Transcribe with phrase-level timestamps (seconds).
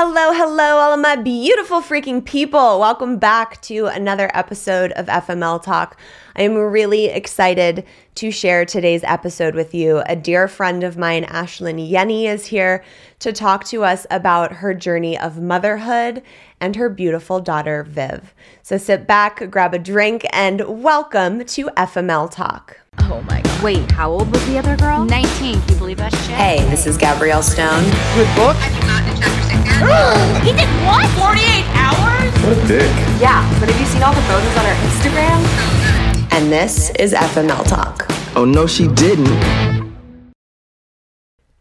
[0.00, 2.78] Hello, hello, all of my beautiful freaking people.
[2.78, 5.98] Welcome back to another episode of FML Talk.
[6.36, 10.04] I am really excited to share today's episode with you.
[10.06, 12.84] A dear friend of mine, Ashlynn Yennie, is here
[13.18, 16.22] to talk to us about her journey of motherhood
[16.60, 18.32] and her beautiful daughter, Viv.
[18.62, 22.78] So sit back, grab a drink, and welcome to FML Talk.
[23.00, 23.62] Oh my god.
[23.64, 25.04] Wait, how old was the other girl?
[25.04, 25.60] 19.
[25.60, 26.36] Can you believe that shit?
[26.36, 27.82] Hey, this is Gabrielle Stone.
[28.14, 29.67] Good book.
[30.44, 31.06] He did what?
[31.14, 32.32] 48 hours?
[32.42, 32.90] What a dick.
[33.20, 36.32] Yeah, but have you seen all the photos on her Instagram?
[36.32, 38.06] And this is FML Talk.
[38.34, 39.77] Oh, no, she didn't.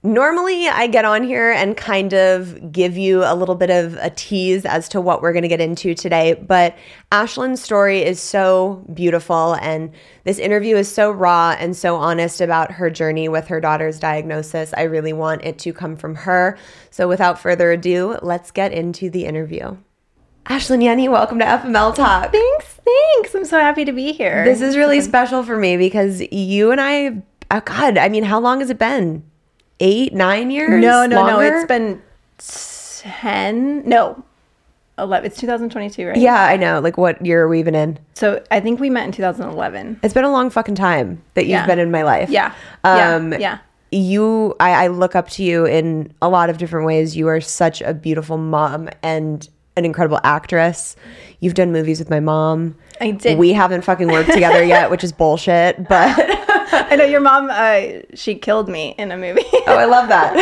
[0.07, 4.09] Normally, I get on here and kind of give you a little bit of a
[4.09, 6.77] tease as to what we're going to get into today, but
[7.11, 9.91] Ashlynn's story is so beautiful, and
[10.23, 14.73] this interview is so raw and so honest about her journey with her daughter's diagnosis.
[14.77, 16.58] I really want it to come from her.
[16.89, 19.75] So, without further ado, let's get into the interview.
[20.45, 22.31] Ashlynn Yennie, welcome to FML Talk.
[22.31, 23.36] Thanks, thanks.
[23.36, 24.45] I'm so happy to be here.
[24.45, 28.39] This is really special for me because you and I, oh God, I mean, how
[28.39, 29.23] long has it been?
[29.80, 30.81] Eight, nine years?
[30.81, 31.39] no, no, no.
[31.39, 32.02] It's been
[32.39, 33.88] ten.
[33.88, 34.23] No,
[34.97, 35.25] eleven.
[35.25, 36.17] It's 2022, right?
[36.17, 36.80] Yeah, I know.
[36.80, 38.00] Like, what year are we even in?
[38.16, 40.00] So I think we met in 2011.
[40.03, 41.66] It's been a long fucking time that you've Yeah.
[41.67, 42.30] been in my life.
[42.30, 42.53] Yeah.
[42.83, 43.39] Um, yeah.
[43.39, 43.58] Yeah.
[43.92, 47.16] You, I, I look up to you in a lot of different ways.
[47.16, 50.98] You are such a beautiful mom and an incredible actress.
[51.39, 52.75] You've done movies with my mom.
[53.00, 53.38] I did.
[53.38, 55.88] We haven't fucking worked together yet, which is bullshit.
[55.88, 56.17] But
[56.72, 57.50] I know your mom.
[57.52, 59.44] Uh, she killed me in a movie.
[59.68, 60.36] oh, I love that.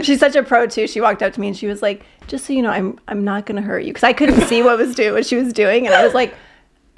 [0.04, 0.86] She's such a pro too.
[0.86, 3.24] She walked up to me and she was like, "Just so you know, I'm I'm
[3.24, 5.86] not gonna hurt you," because I couldn't see what was doing what she was doing,
[5.86, 6.34] and I was like,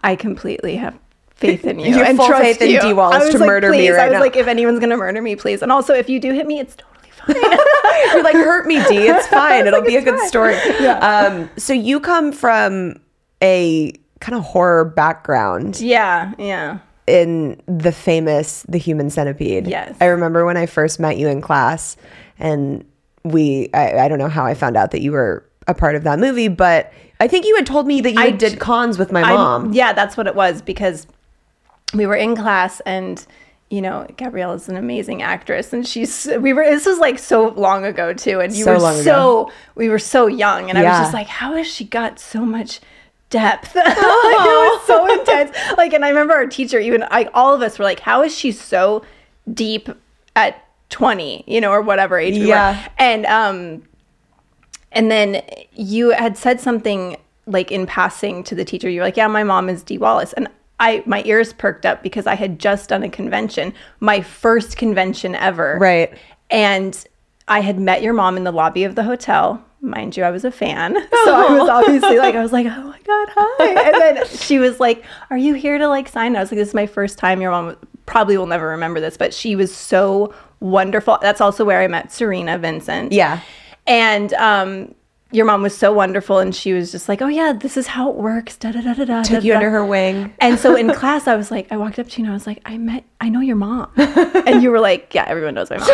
[0.03, 0.99] "I completely have."
[1.35, 2.81] Faith in you, You have and full trust faith in you.
[2.81, 3.91] Dee Wallace I was to like, murder me please.
[3.93, 4.21] right I was now.
[4.21, 5.63] like, if anyone's gonna murder me, please.
[5.63, 7.37] And also, if you do hit me, it's totally fine.
[8.13, 9.07] You're like, hurt me, D.
[9.07, 9.65] It's fine.
[9.69, 10.29] It'll like, be a good fine.
[10.29, 10.57] story.
[10.57, 12.97] Um, so you come from
[13.41, 15.81] a kind of horror background.
[15.81, 16.79] yeah, yeah.
[17.09, 19.67] In the famous The Human Centipede.
[19.67, 19.97] Yes.
[20.01, 21.97] I remember when I first met you in class
[22.39, 22.85] and
[23.25, 26.05] we I, I don't know how I found out that you were a part of
[26.05, 28.99] that movie, but I think you had told me that you I did d- cons
[28.99, 29.73] with my I- mom.
[29.73, 31.07] yeah, that's what it was because
[31.95, 33.27] we were in class and
[33.71, 37.49] you know Gabrielle is an amazing actress and she's we were this was like so
[37.49, 39.03] long ago too and you So were long ago.
[39.03, 42.47] so we were so young and I was just like how has she got so
[42.47, 42.81] much
[43.31, 47.55] depth like, it was so intense like and I remember our teacher even like all
[47.55, 49.05] of us were like how is she so
[49.53, 49.89] deep
[50.35, 52.83] at 20 you know or whatever age we Yeah.
[52.83, 53.83] were and um
[54.93, 55.43] and then
[55.75, 57.17] you had said something
[57.47, 58.89] like in passing to the teacher.
[58.89, 60.49] you were like, "Yeah, my mom is Dee Wallace," and
[60.81, 65.35] I my ears perked up because I had just done a convention, my first convention
[65.35, 66.13] ever, Right.
[66.51, 66.99] And
[67.49, 69.63] I had met your mom in the lobby of the hotel.
[69.81, 70.95] Mind you, I was a fan,
[71.25, 74.59] so I was obviously like, I was like, "Oh my god, hi!" And then she
[74.59, 77.17] was like, "Are you here to like sign?" I was like, "This is my first
[77.19, 81.19] time." Your mom probably will never remember this, but she was so wonderful.
[81.23, 83.13] That's also where I met Serena Vincent.
[83.13, 83.41] Yeah.
[83.87, 84.95] And um,
[85.31, 88.11] your mom was so wonderful, and she was just like, "Oh yeah, this is how
[88.11, 89.23] it works." Da da da da da.
[89.23, 89.59] Took da, you da.
[89.59, 90.35] under her wing.
[90.41, 92.47] And so in class, I was like, I walked up to you and I was
[92.47, 95.79] like, I met, I know your mom, and you were like, Yeah, everyone knows my
[95.79, 95.89] mom.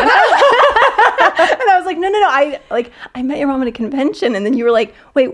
[1.61, 3.71] and I was like, No, no, no, I like, I met your mom at a
[3.71, 5.31] convention, and then you were like, Wait.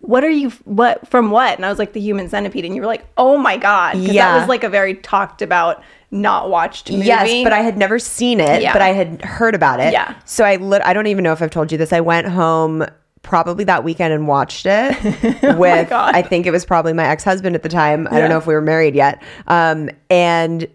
[0.00, 0.50] What are you?
[0.66, 1.56] What from what?
[1.56, 4.34] And I was like the Human Centipede, and you were like, "Oh my god!" Yeah.
[4.34, 5.82] that was like a very talked about,
[6.12, 7.06] not watched movie.
[7.06, 8.72] Yes, but I had never seen it, Yeah.
[8.72, 9.92] but I had heard about it.
[9.92, 10.14] Yeah.
[10.24, 11.92] So I lit- I don't even know if I've told you this.
[11.92, 12.84] I went home
[13.22, 15.02] probably that weekend and watched it
[15.58, 16.14] with God.
[16.14, 18.06] I think it was probably my ex-husband at the time.
[18.08, 19.20] I don't know if we were married yet.
[19.48, 20.68] Um and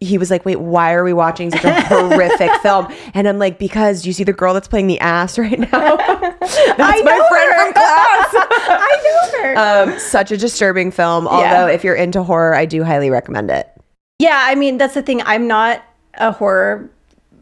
[0.00, 3.58] he was like, "Wait, why are we watching such a horrific film?" And I'm like,
[3.58, 5.66] "Because you see the girl that's playing the ass right now?
[5.96, 7.64] That's I my know friend her.
[7.64, 8.28] from class."
[8.68, 9.92] I know her.
[9.92, 11.26] um, such a disturbing film.
[11.26, 13.68] Although, if you're into horror, I do highly recommend it.
[14.18, 15.22] Yeah, I mean that's the thing.
[15.22, 15.82] I'm not
[16.14, 16.90] a horror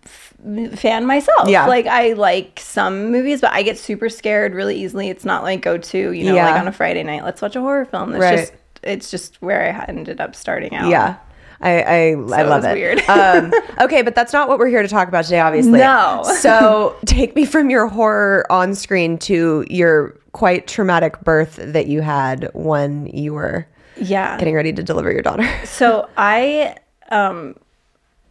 [0.04, 0.34] f-
[0.78, 1.48] fan myself.
[1.48, 1.66] Yeah.
[1.66, 5.08] like I like some movies, but I get super scared really easily.
[5.08, 6.50] It's not like go to you know Yeah.
[6.50, 7.24] like on a Friday night.
[7.24, 8.12] Let's watch a horror film.
[8.12, 8.38] It's Right.
[8.38, 8.52] just
[8.82, 10.88] it's just where I ended up starting out.
[10.90, 11.16] Yeah.
[11.60, 12.74] I I, I love it.
[12.74, 13.00] weird.
[13.08, 15.78] um, okay, but that's not what we're here to talk about today, obviously.
[15.78, 16.22] No.
[16.38, 22.00] so take me from your horror on screen to your quite traumatic birth that you
[22.02, 23.66] had when you were
[23.96, 24.36] yeah.
[24.36, 25.48] getting ready to deliver your daughter.
[25.64, 26.76] So I
[27.10, 27.56] um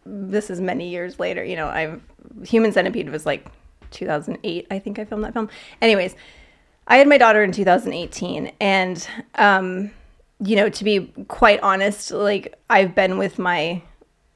[0.06, 2.00] this is many years later, you know, I've
[2.44, 3.46] Human Centipede was like
[3.90, 5.48] 2008, I think I filmed that film.
[5.80, 6.14] Anyways,
[6.86, 9.90] I had my daughter in 2018 and um
[10.44, 13.82] you know, to be quite honest, like I've been with my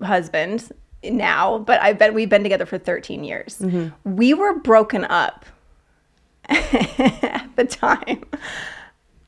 [0.03, 0.71] husband
[1.03, 3.63] now, but I've been we've been together for 13 years.
[4.05, 5.45] We were broken up
[6.49, 8.25] at the time.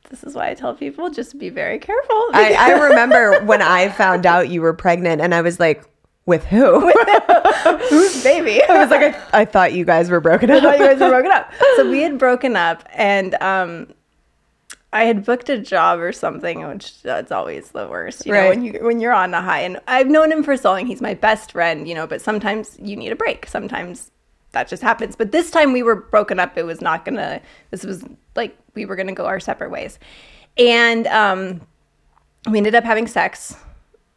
[0.09, 2.25] This is why I tell people just be very careful.
[2.33, 5.85] I, I remember when I found out you were pregnant, and I was like,
[6.25, 6.91] "With who?"
[7.89, 8.61] Who's baby?
[8.63, 10.57] I was like, I, I thought you guys were broken up.
[10.57, 11.53] I thought you guys were broken up.
[11.77, 13.93] So we had broken up, and um,
[14.93, 18.25] I had booked a job or something, which that's always the worst.
[18.25, 19.61] You know, when you when you're on the high.
[19.61, 21.87] And I've known him for so long; he's my best friend.
[21.87, 23.45] You know, but sometimes you need a break.
[23.47, 24.11] Sometimes
[24.51, 25.15] that just happens.
[25.15, 26.57] But this time we were broken up.
[26.57, 27.41] It was not gonna.
[27.69, 28.03] This was
[28.35, 29.97] like we were gonna go our separate ways,
[30.57, 31.61] and um,
[32.49, 33.55] we ended up having sex.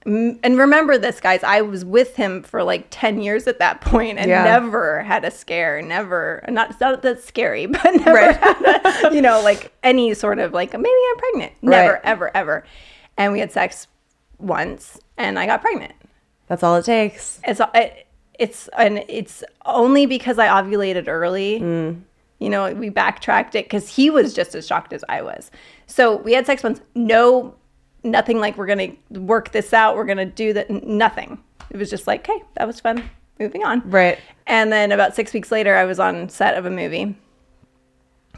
[0.06, 1.42] And remember this, guys.
[1.42, 4.44] I was with him for like 10 years at that point and Yeah.
[4.44, 5.80] never had a scare.
[5.80, 8.36] Never, not, not that scary, but never Right.
[8.36, 11.52] had, a, you know, like any sort of like, maybe I'm pregnant.
[11.62, 12.00] Never, Right.
[12.04, 12.64] ever, ever.
[13.16, 13.86] And we had sex
[14.38, 15.92] once and I got pregnant.
[16.48, 17.40] That's all it takes.
[17.44, 18.06] It's, uh, it,
[18.38, 21.60] it's, and it's only because I ovulated early.
[21.60, 22.02] Mm.
[22.40, 25.50] You know, we backtracked it because he was just as shocked as I was.
[25.86, 26.80] So we had sex once.
[26.94, 27.54] No,
[28.04, 29.96] nothing like we're gonna work this out.
[29.96, 30.70] We're gonna do that.
[30.70, 31.42] Nothing.
[31.70, 33.10] It was just like, hey, that was fun.
[33.40, 33.82] Moving on.
[33.90, 34.18] Right.
[34.46, 37.16] And then about six weeks later, I was on set of a movie,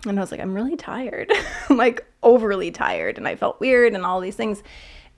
[0.07, 1.33] and I was like, I'm really tired,
[1.69, 4.63] I'm like overly tired, and I felt weird and all these things.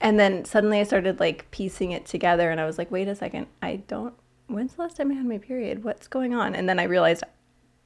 [0.01, 3.15] And then suddenly I started like piecing it together, and I was like, wait a
[3.15, 4.13] second, I don't.
[4.47, 5.83] When's the last time I had my period?
[5.83, 6.55] What's going on?
[6.55, 7.23] And then I realized,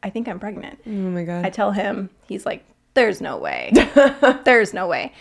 [0.01, 0.79] I think I'm pregnant.
[0.87, 1.45] Oh my god.
[1.45, 2.63] I tell him, he's like,
[2.93, 3.71] "There's no way.
[4.45, 5.11] There's no way."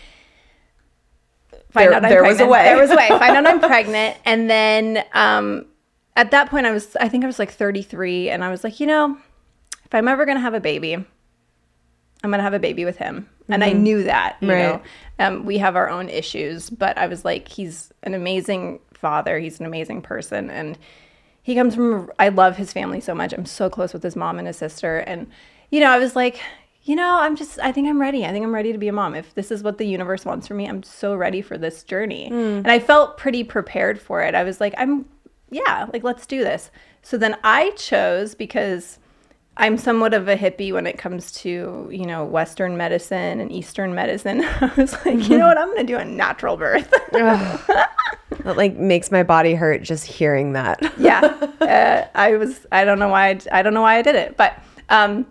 [1.73, 2.63] Find There- out I'm there was a way.
[2.63, 3.09] There was a way.
[3.09, 5.65] Find out I'm pregnant, and then um,
[6.15, 8.79] at that point, I was, I think I was like 33, and I was like,
[8.79, 9.17] you know,
[9.85, 11.05] if I'm ever gonna have a baby, I'm
[12.31, 14.37] gonna have a baby with him, and I knew that.
[14.39, 14.71] You Mm-hmm.
[14.71, 14.81] Right.
[15.19, 19.39] know, um, we have our own issues, but I was like, he's an amazing father.
[19.39, 20.77] He's an amazing person, and
[21.45, 24.37] he comes from i love his family so much i'm so close with his mom
[24.39, 25.27] and his sister and
[25.71, 26.39] you know i was like
[26.85, 28.25] you know i'm just i think i'm ready.
[28.25, 29.15] I think i'm ready to be a mom.
[29.15, 32.27] If this is what the universe wants for me i'm so ready for this journey.
[32.27, 34.35] And i felt pretty prepared for it.
[34.35, 35.05] I was like i'm
[35.49, 36.71] yeah like let's do this.
[37.01, 38.99] So then i chose because
[39.55, 43.93] i'm somewhat of a hippie when it comes to you know western medicine and eastern
[43.95, 44.41] medicine.
[44.61, 45.57] I was like you know what?
[45.57, 46.91] I'm gonna do a natural birth.
[47.11, 50.81] That like makes my body hurt just hearing that.
[50.97, 51.21] yeah.
[51.61, 54.35] Uh, i was i don't know why I, I don't know why i did it.
[54.35, 54.57] But
[54.89, 55.25] um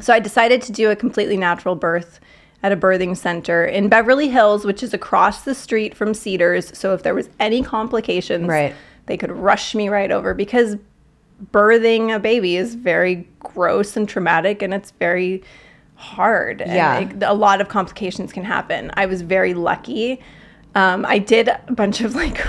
[0.00, 2.20] so i decided to do a completely natural birth
[2.62, 6.92] at a birthing center in beverly hills which is across the street from cedars so
[6.94, 8.74] if there was any complications Right.
[9.06, 10.76] they could rush me right over because
[11.52, 15.42] birthing a baby is very gross and traumatic and it's very
[15.94, 16.98] hard and Yeah.
[17.00, 20.20] it- a lot of complications can happen i was very lucky
[20.72, 22.40] um, I did a bunch of like,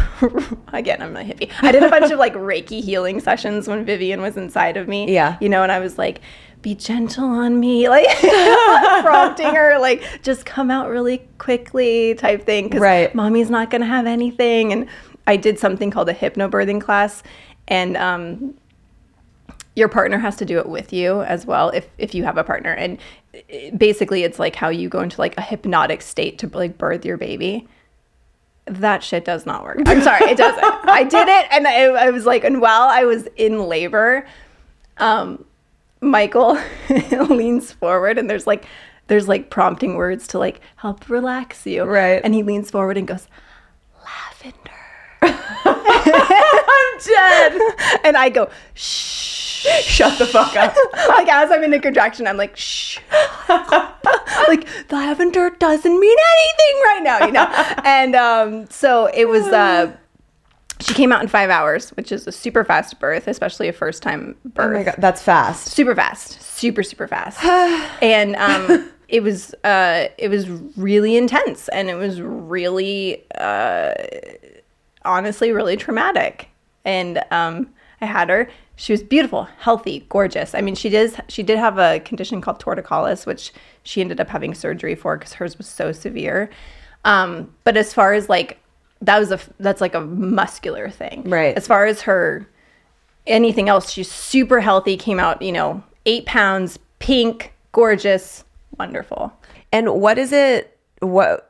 [0.74, 1.50] again, I'm a hippie.
[1.63, 5.12] I did a bunch of like Reiki healing sessions when Vivian was inside of me.
[5.12, 5.38] Yeah.
[5.42, 6.21] You know, and I was like,
[6.61, 8.07] be gentle on me, like
[9.01, 12.69] prompting her, like, just come out really quickly type thing.
[12.69, 13.13] Cause Right.
[13.15, 14.71] mommy's not going to have anything.
[14.73, 14.87] And
[15.27, 17.23] I did something called a hypnobirthing class.
[17.67, 18.55] And, um,
[19.75, 22.43] your partner has to do it with you as well if if you have a
[22.43, 22.97] partner and
[23.77, 27.15] basically it's like how you go into like a hypnotic state to like birth your
[27.15, 27.65] baby
[28.65, 32.09] that shit does not work i'm sorry it doesn't i did it and I, I
[32.11, 34.27] was like and while i was in labor
[34.97, 35.45] um
[36.01, 36.57] michael
[37.30, 38.65] leans forward and there's like
[39.07, 42.20] there's like prompting words to like help relax you Right.
[42.24, 43.27] and he leans forward and goes
[44.03, 44.72] lavender
[45.65, 47.62] I'm dead.
[48.03, 49.29] and i go shh
[49.84, 50.75] Shut the fuck up.
[51.10, 52.98] like as I'm in a contraction, I'm like, shh.
[54.48, 57.46] like lavender doesn't mean anything right now, you know.
[57.86, 59.46] and um, so it was.
[59.46, 59.91] Uh,
[60.81, 64.01] she came out in five hours, which is a super fast birth, especially a first
[64.03, 64.69] time birth.
[64.69, 65.67] Oh my god, that's fast.
[65.67, 67.43] Super fast, super super fast,
[68.01, 73.93] and um, it was uh, it was really intense, and it was really uh,
[75.03, 76.50] honestly really traumatic.
[76.83, 77.69] And um,
[78.01, 78.50] I had her.
[78.75, 80.55] She was beautiful, healthy, gorgeous.
[80.55, 81.15] I mean, she does.
[81.27, 85.33] She did have a condition called torticollis, which she ended up having surgery for because
[85.33, 86.50] hers was so severe.
[87.03, 88.61] Um, but as far as like
[89.01, 91.55] that was a that's like a muscular thing, Right.
[91.58, 92.48] As far as her
[93.27, 94.98] anything else, she's super healthy.
[94.98, 98.43] Came out, you know, eight pounds, pink, gorgeous,
[98.77, 99.34] wonderful.
[99.72, 100.77] And what is it?
[101.00, 101.46] What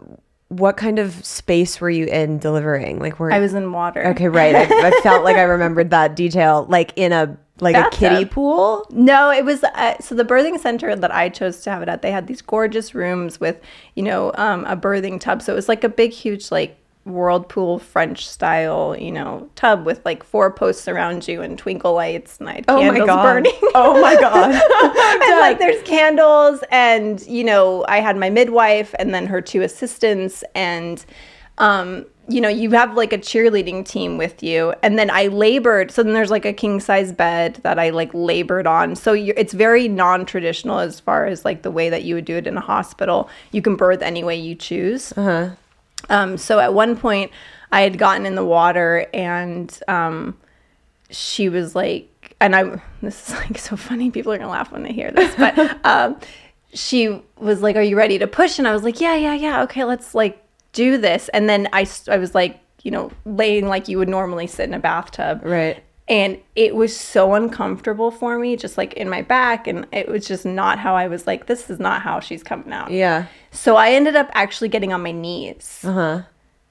[0.47, 2.99] what kind of space were you in delivering?
[2.99, 4.05] Like where I was in water.
[4.07, 4.55] Okay, right.
[4.55, 6.65] I, I felt like I remembered that detail.
[6.69, 8.85] Like in a like a kiddie pool.
[8.89, 12.01] No, it was uh, so the birthing center that I chose to have it at.
[12.01, 13.61] They had these gorgeous rooms with,
[13.95, 15.41] you know, um, a birthing tub.
[15.41, 20.01] So it was like a big, huge like whirlpool French style, you know, tub with
[20.05, 23.23] like four posts around you and twinkle lights and I had Oh my candles god.
[23.23, 23.53] burning.
[23.73, 24.51] Oh my god.
[25.31, 29.61] and like there's candles and you know i had my midwife and then her two
[29.61, 31.05] assistants and
[31.57, 35.89] um you know you have like a cheerleading team with you and then i labored
[35.91, 39.53] so then there's like a king size bed that i like labored on so it's
[39.53, 42.61] very non-traditional as far as like the way that you would do it in a
[42.61, 45.11] hospital you can birth any way you choose
[46.09, 47.31] um, so at one point,
[47.71, 50.37] I had gotten in the water, and um,
[51.09, 54.11] she was like, and I, this is like so funny.
[54.11, 56.19] People are gonna laugh when they hear this, but um,
[56.73, 59.63] she was like, "Are you ready to push?" And I was like, "Yeah, yeah, yeah.
[59.63, 60.43] Okay, let's like
[60.73, 64.47] do this." And then I, I was like, you know, laying like you would normally
[64.47, 65.83] sit in a bathtub, Right.
[66.11, 70.27] And it was so uncomfortable for me, just like in my back, and it was
[70.27, 71.45] just not how I was like.
[71.45, 72.91] This is not how she's coming out.
[72.91, 73.27] Yeah.
[73.51, 76.23] So I ended up actually getting on my knees uh-huh.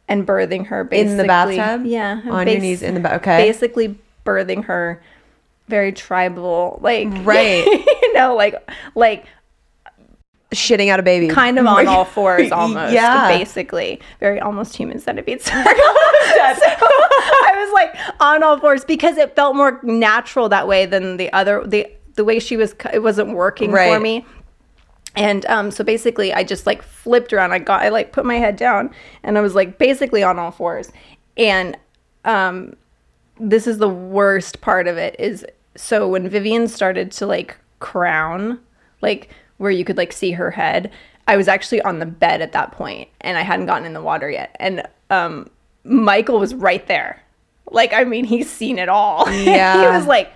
[0.09, 1.87] and birthing her basically In the bathtub?
[1.87, 3.39] Yeah, On your knees in the ba- okay.
[3.39, 5.03] Basically birthing her,
[5.69, 7.65] very tribal, like Right.
[7.65, 8.57] you know, like
[8.95, 9.25] like
[10.52, 11.28] Shitting out a baby.
[11.28, 12.92] kind of on all fours almost.
[12.92, 13.28] Yeah.
[13.28, 15.40] basically very almost human centipede.
[15.50, 21.16] So I was like on all fours because it felt more natural that way than
[21.16, 22.75] the other the the way she was.
[22.92, 24.25] It wasn't working for me.
[25.16, 27.52] And um, so basically, I just like flipped around.
[27.52, 28.90] I got, I like put my head down,
[29.23, 30.90] and I was like basically on all fours.
[31.37, 31.76] And
[32.25, 32.76] um,
[33.38, 35.45] this is the worst part of it is
[35.76, 38.61] so when Vivian started to like crown,
[39.00, 39.30] like
[39.61, 40.90] where you could like see her head,
[41.29, 44.00] I was actually on the bed at that point, and I hadn't gotten in the
[44.02, 44.57] water yet.
[44.59, 45.50] And um,
[45.85, 47.23] Michael was right there.
[47.71, 49.31] Like, I mean, he's seen it all.
[49.31, 49.81] Yeah.
[49.83, 50.33] he was like,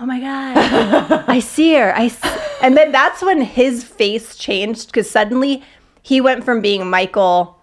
[0.00, 2.18] oh my god i see her i s-.
[2.62, 5.62] and then that's when his face changed because suddenly
[6.02, 7.60] he went from being michael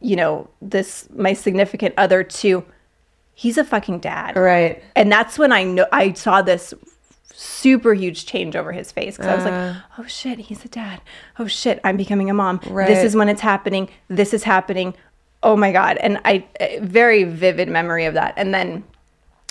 [0.00, 2.64] you know this my significant other to
[3.34, 4.82] he's a fucking dad Right.
[4.96, 6.72] and that's when i know i saw this
[7.36, 9.74] super huge change over his face because i was like uh.
[9.98, 11.00] oh shit he's a dad
[11.38, 12.86] oh shit i'm becoming a mom Right.
[12.86, 14.94] this is when it's happening this is happening
[15.42, 16.44] oh my god and I,
[16.80, 18.84] very vivid memory of that and then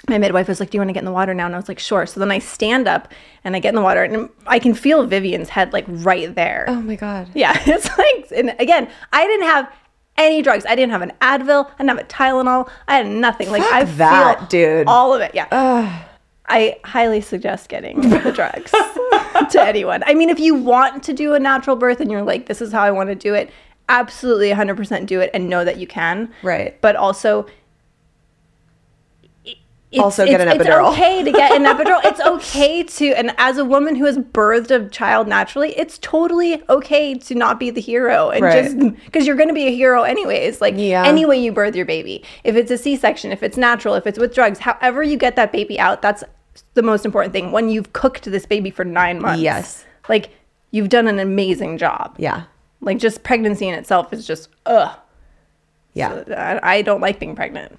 [0.10, 1.58] my midwife was like, "Do you want to get in the water now?" And I
[1.58, 3.08] was like, "Sure." So then I stand up
[3.46, 6.66] and I get in the water, and I can feel Vivian's head like right there.
[6.68, 7.30] Oh my god.
[7.34, 9.72] Yeah, it's like, and again, I didn't have
[10.18, 10.66] any drugs.
[10.66, 11.68] I didn't have an Advil.
[11.68, 12.70] I didn't have a Tylenol.
[12.86, 13.50] I had nothing.
[13.50, 14.88] Like I that, feel dude.
[14.88, 15.32] all of it.
[15.34, 16.04] Yeah.
[16.54, 20.04] I highly suggest getting the drugs to anyone.
[20.06, 22.72] I mean, if you want to do a natural birth and you're like, "This is
[22.72, 23.50] how I want to do it,"
[23.90, 26.32] absolutely 100% do it and know that you can.
[26.44, 26.80] Right.
[26.82, 27.48] But also
[29.92, 30.90] it's, Also get an epidural.
[30.90, 32.00] It's okay to get an epidural.
[32.04, 36.64] It's okay to, and as a woman who has birthed a child naturally, it's totally
[36.68, 38.64] okay to not be the hero and Right.
[38.64, 40.62] just because you're going to be a hero anyways.
[40.62, 41.06] Like Yeah.
[41.06, 44.18] any way you birth your baby, if it's a C-section, if it's natural, if it's
[44.18, 46.24] with drugs, however you get that baby out, that's
[46.74, 47.52] the most important thing.
[47.52, 49.86] When you've cooked this baby for nine months, Yes.
[50.10, 50.30] like
[50.72, 52.16] you've done an amazing job.
[52.18, 52.44] Yeah.
[52.82, 54.98] Like just pregnancy in itself is just ugh.
[55.94, 56.24] Yeah.
[56.64, 57.78] I, I don't like being pregnant.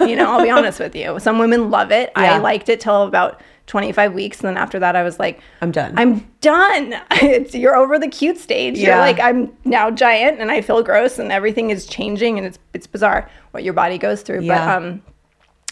[0.00, 1.20] You know, I'll be honest with you.
[1.20, 2.10] Some women love it.
[2.16, 2.34] Yeah.
[2.34, 4.40] I liked it till about 25 weeks.
[4.40, 5.92] And then after that, I was like, I'm done.
[5.98, 6.94] I'm done.
[7.12, 8.78] It's, you're over the cute stage.
[8.78, 9.00] You're Yeah.
[9.00, 12.86] like, I'm now giant and I feel gross and everything is changing and it's, it's
[12.86, 14.40] bizarre what your body goes through.
[14.40, 14.78] Yeah.
[14.78, 15.02] But, um,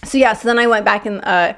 [0.05, 1.55] so yeah, so then I went back and, uh,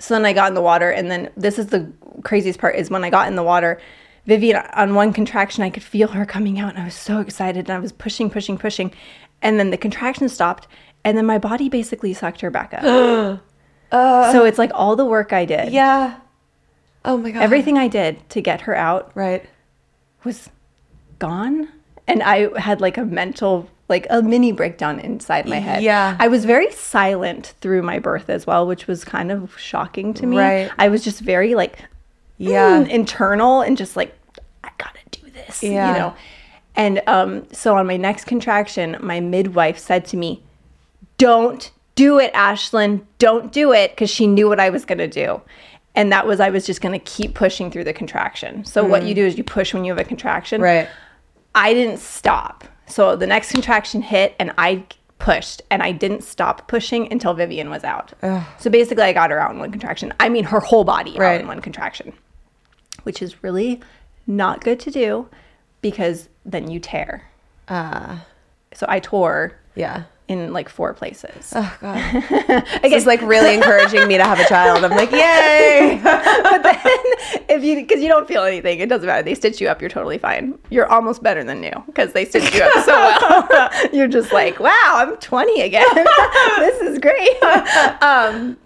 [0.00, 0.90] so then I got in the water.
[0.90, 1.90] And then this is the
[2.24, 3.80] craziest part is when I got in the water,
[4.26, 7.68] Vivian, on one contraction, I could feel her coming out, and I was so excited,
[7.68, 8.92] and I was pushing, pushing, pushing,
[9.42, 10.68] and then the contraction stopped,
[11.04, 12.82] and then my body basically sucked her back up.
[12.82, 13.40] so
[13.92, 14.44] uh.
[14.44, 16.16] it's like all the work I did, Yeah.
[17.04, 17.42] Oh my god.
[17.42, 19.48] everything I did to get her out Right.
[20.22, 20.50] was
[21.18, 21.68] gone,
[22.06, 25.82] and I had like a mental, like a mini breakdown inside my head.
[25.82, 26.16] Yeah.
[26.18, 30.26] I was very silent through my birth as well, which was kind of shocking to
[30.26, 30.38] me.
[30.38, 30.70] Right.
[30.78, 31.78] I was just very like
[32.38, 32.82] Yeah.
[32.84, 34.16] mm, internal and just like
[34.64, 35.92] I gotta do this, Yeah.
[35.92, 36.14] you know.
[36.76, 40.42] And um, so on my next contraction, my midwife said to me,
[41.18, 43.02] "Don't do it, Ashlynn.
[43.18, 45.42] Don't do it," because she knew what I was gonna do.
[45.94, 48.64] And that was I was just gonna keep pushing through the contraction.
[48.64, 50.60] So what you do is you push when you have a contraction.
[50.60, 50.64] Mm.
[50.64, 50.88] Right.
[51.54, 52.64] I didn't stop.
[52.90, 54.84] So the next contraction hit and I
[55.18, 58.12] pushed and I didn't stop pushing until Vivian was out.
[58.58, 60.12] So basically I got her out in one contraction.
[60.18, 62.12] I mean her whole body out in one contraction.
[63.02, 63.80] Which is really
[64.26, 65.28] not good to do
[65.82, 67.28] because then you tear.
[67.68, 68.18] Uh
[68.72, 70.04] So I tore yeah.
[70.30, 71.52] In like four places.
[71.56, 72.22] Oh god.
[72.82, 74.84] this is like really encouraging me to have a child.
[74.84, 75.98] I'm like, yay.
[76.04, 76.76] but then
[77.48, 79.24] if you because you don't feel anything, it doesn't matter.
[79.24, 80.56] They stitch you up, you're totally fine.
[80.70, 82.92] You're almost better than new because they stitch you up so
[83.50, 83.70] well.
[83.92, 85.84] you're just like, wow, I'm 20 again.
[86.58, 87.42] this is great.
[88.00, 88.56] Um,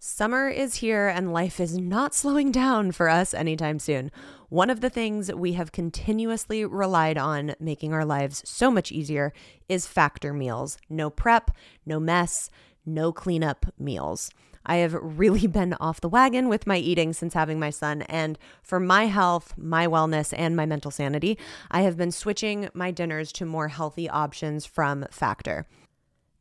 [0.00, 4.10] Summer is here and life is not slowing down for us anytime soon.
[4.50, 9.34] One of the things we have continuously relied on making our lives so much easier
[9.68, 10.78] is factor meals.
[10.88, 11.50] No prep,
[11.84, 12.48] no mess,
[12.86, 14.30] no cleanup meals.
[14.64, 18.02] I have really been off the wagon with my eating since having my son.
[18.02, 21.36] And for my health, my wellness, and my mental sanity,
[21.70, 25.66] I have been switching my dinners to more healthy options from Factor.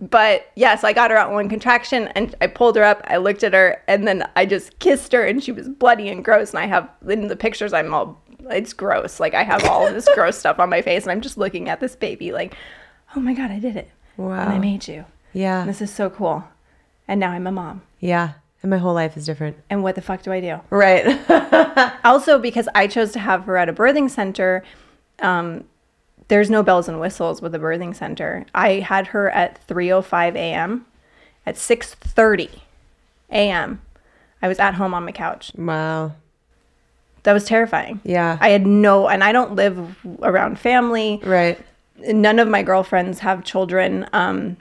[0.00, 3.02] But yes, I got her out in one contraction and I pulled her up.
[3.04, 6.24] I looked at her and then I just kissed her and she was bloody and
[6.24, 6.50] gross.
[6.50, 9.18] And I have in the pictures, I'm all, it's gross.
[9.18, 11.68] Like I have all of this gross stuff on my face and I'm just looking
[11.68, 12.54] at this baby like,
[13.16, 13.90] oh my God, I did it.
[14.42, 15.04] And I made you.
[15.32, 15.64] Yeah.
[15.64, 16.44] This is so cool.
[17.06, 17.82] And now I'm a mom.
[18.00, 18.34] Yeah.
[18.62, 19.56] And my whole life is different.
[19.70, 20.60] And what the fuck do I do?
[20.70, 21.18] Right.
[22.04, 24.64] also because I chose to have her at a birthing center,
[25.20, 25.64] um,
[26.28, 28.44] there's no bells and whistles with a birthing center.
[28.54, 30.86] I had her at 3:05 a.m.
[31.46, 32.50] At 6:30
[33.30, 33.80] a.m.
[34.42, 35.52] I was at home on my couch.
[35.56, 36.12] wow.
[37.24, 38.00] That was terrifying.
[38.04, 38.38] Yeah.
[38.40, 41.20] I had no and I don't live around family.
[41.24, 41.58] right.
[41.98, 44.08] None of my girlfriends have children.
[44.12, 44.56] Um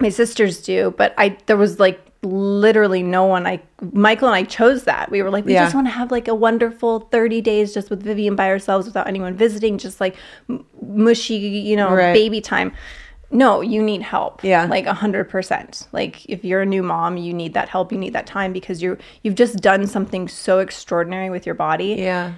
[0.00, 4.42] my sisters do, but I there was like literally no one I Michael and I
[4.42, 5.10] chose that.
[5.10, 5.64] We were like we Yeah.
[5.64, 9.06] just want to have like a wonderful 30 days just with Vivian by ourselves without
[9.06, 10.16] anyone visiting, just like
[10.50, 12.12] m- mushy, you know, Right.
[12.12, 12.72] baby time.
[13.30, 14.42] No, you need help.
[14.42, 14.64] Yeah.
[14.64, 15.86] Like a hundred percent.
[15.92, 17.92] Like if you're a new mom, you need that help.
[17.92, 21.96] You need that time because you're you've just done something so extraordinary with your body
[21.98, 22.32] Yeah.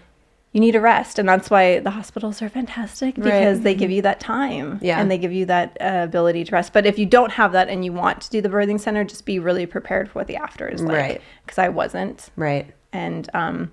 [0.52, 4.02] You need a rest and that's why the hospitals are fantastic because they give you
[4.02, 5.00] that time Yeah.
[5.00, 7.68] and they give you that uh, ability to rest but if you don't have that
[7.68, 10.36] and you want to do the birthing center just be really prepared for what the
[10.36, 11.22] after is like Right.
[11.44, 12.66] because i wasn't Right.
[12.92, 13.70] and um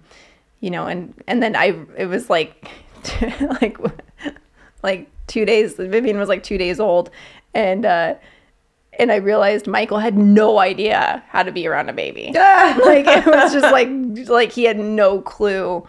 [0.59, 2.69] you know and and then i it was like
[3.61, 3.77] like
[4.83, 7.09] like two days vivian was like two days old
[7.53, 8.15] and uh
[8.99, 12.31] and I realized Michael had no idea how to be around a baby.
[12.33, 13.87] like it was just like
[14.27, 15.85] like he had no clue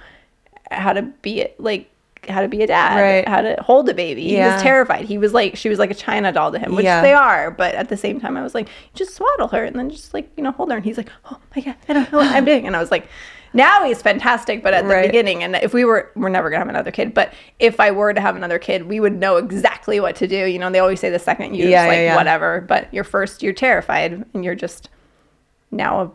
[0.70, 1.90] how to be like
[2.28, 3.28] how to be a dad, Right.
[3.28, 4.22] how to hold a baby.
[4.24, 4.52] He Yeah.
[4.54, 5.04] was terrified.
[5.06, 7.00] He was like she was like a china doll to him, which Yeah.
[7.00, 7.50] they are.
[7.50, 10.28] But at the same time, I was like, just swaddle her and then just like
[10.36, 10.76] you know hold her.
[10.76, 12.66] And he's like, oh my god, I don't know what I'm doing.
[12.66, 13.06] And I was like,
[13.54, 14.62] now he's fantastic.
[14.62, 15.06] But at the Right.
[15.06, 18.12] beginning, and if we were we're never gonna have another kid, but if I were
[18.12, 20.44] to have another kid, we would know exactly what to do.
[20.44, 22.60] You know, they always say the second you Yeah, just like yeah, whatever.
[22.60, 24.90] But you're first, you're terrified, and you're just
[25.70, 26.10] now a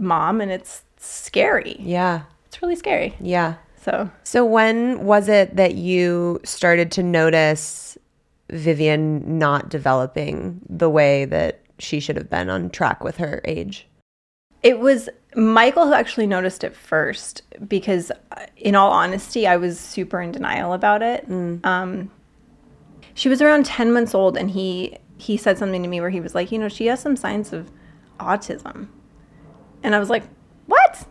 [0.00, 1.76] mom, and it's scary.
[1.80, 2.20] Yeah.
[2.46, 3.14] It's really scary.
[3.20, 3.54] Yeah.
[3.88, 7.96] So So when was it that you started to notice
[8.50, 13.86] Vivian not developing the way that she should have been on track with her age?
[14.62, 19.78] It was Michael who actually noticed it first because, uh, in all honesty, I was
[19.78, 21.26] super in denial about it.
[21.28, 22.10] Um,
[23.14, 26.20] she was around 10 months old and he he said something to me where he
[26.20, 27.70] was like, you know, she has some signs of
[28.20, 28.88] autism.
[29.82, 30.24] And I was like,
[30.66, 31.06] what?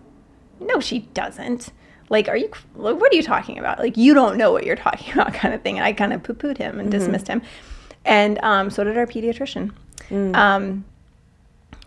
[0.60, 1.72] No, she doesn't.
[2.10, 3.80] Like, are you, what are you talking about?
[3.80, 5.78] Like, you don't know what you're talking about, kind of thing.
[5.78, 7.42] And I kind of poo pooed him and dismissed him.
[8.06, 9.72] And um, so did our pediatrician,
[10.36, 10.86] um,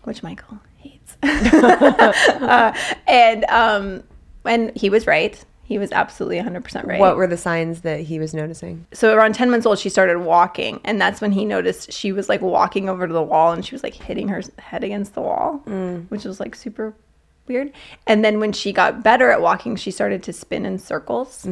[0.03, 1.17] which Michael hates.
[1.23, 2.73] uh,
[3.07, 4.03] and, um,
[4.45, 5.43] and he was right.
[5.63, 8.85] He was absolutely 100% right What were the signs that he was noticing?
[8.91, 12.27] so around 10 months old she started walking and that's when he noticed she was
[12.27, 15.21] like walking over to the wall and she was like hitting her head against the
[15.21, 15.59] wall
[16.09, 16.93] which was like super
[17.51, 17.71] weird
[18.07, 21.45] and then when she got better at walking she started to spin in circles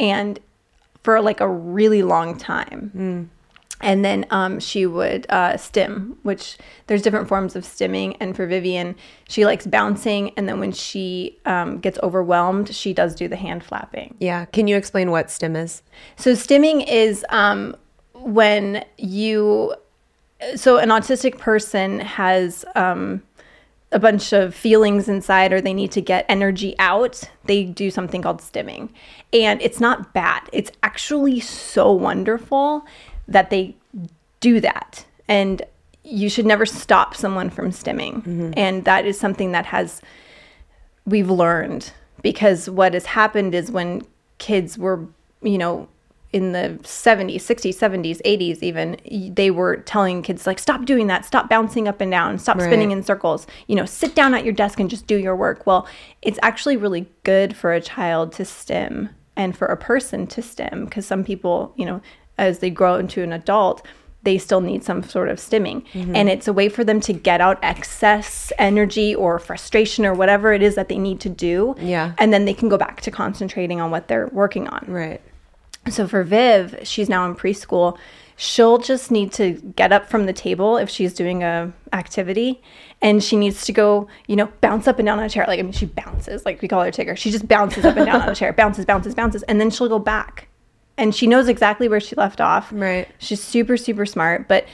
[0.00, 0.40] and
[1.02, 3.30] for like a really long time
[3.82, 8.16] and then um, she would uh, stim, which there's different forms of stimming.
[8.20, 8.94] And for Vivian,
[9.28, 13.64] she likes bouncing, and then when she um, gets overwhelmed, she does do the hand
[13.64, 14.14] flapping.
[14.20, 14.44] Yeah.
[14.46, 15.82] Can you explain what stim is?
[16.16, 17.76] So stimming is um,
[18.14, 19.74] when you,
[20.54, 23.22] so an autistic person has um,
[23.92, 28.22] a bunch of feelings inside or they need to get energy out, they do something
[28.22, 28.88] called stimming.
[29.32, 30.48] And it's not bad.
[30.52, 32.86] It's actually so wonderful
[33.28, 33.76] that they
[34.40, 35.04] do that.
[35.28, 35.62] And
[36.04, 38.22] you should never stop someone from stimming.
[38.22, 38.52] Mm-hmm.
[38.56, 40.00] And that is something that has
[41.04, 44.02] we've learned because what has happened is when
[44.38, 45.06] kids were,
[45.42, 45.88] you know,
[46.32, 48.96] in the 70s, 60s, 70s, 80s, even,
[49.34, 52.90] they were telling kids, like, stop doing that, stop bouncing up and down, stop spinning
[52.90, 55.66] in circles, you know, sit down at your desk and just do your work.
[55.66, 55.86] Well,
[56.22, 60.86] it's actually really good for a child to stim and for a person to stim
[60.86, 62.00] because some people, you know,
[62.38, 63.86] as they grow into an adult,
[64.22, 65.84] they still need some sort of stimming.
[65.92, 66.14] Mm-hmm.
[66.14, 70.52] And it's a way for them to get out excess energy or frustration or whatever
[70.52, 71.74] it is that they need to do.
[71.78, 72.12] Yeah.
[72.18, 74.84] And then they can go back to concentrating on what they're working on.
[74.88, 75.20] Right.
[75.88, 77.98] So for Viv, she's now in preschool.
[78.36, 82.62] She'll just need to get up from the table if she's doing a activity
[83.00, 85.44] and she needs to go, you know, bounce up and down on a chair.
[85.46, 87.16] Like I mean she bounces, like we call her Tigger.
[87.16, 89.88] She just bounces up and down on a chair, bounces, bounces, bounces, and then she'll
[89.88, 90.48] go back.
[90.96, 92.70] And she knows exactly where she left off.
[92.72, 93.08] Right.
[93.18, 94.46] She's super, super smart.
[94.46, 94.66] But,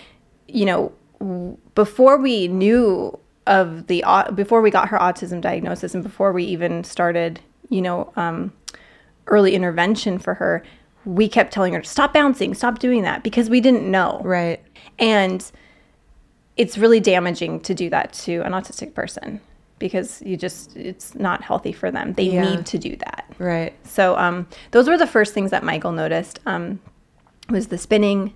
[0.47, 6.03] you know, w- before we knew of the, before we got her autism diagnosis and
[6.03, 8.53] before we even started, you know, um,
[9.27, 10.63] early intervention for her,
[11.09, 14.21] we kept telling her, to stop bouncing, stop doing that because we didn't know.
[14.23, 14.61] Right.
[14.99, 15.51] And
[16.59, 19.41] it's really damaging to do that to an autistic person
[19.79, 22.13] because you just, it's not healthy for them.
[22.13, 22.43] They Yeah.
[22.57, 23.25] need to do that.
[23.39, 23.73] Right.
[23.87, 26.41] So um, those were the first things that Michael noticed.
[26.45, 26.81] Um,
[27.49, 28.35] was the spinning,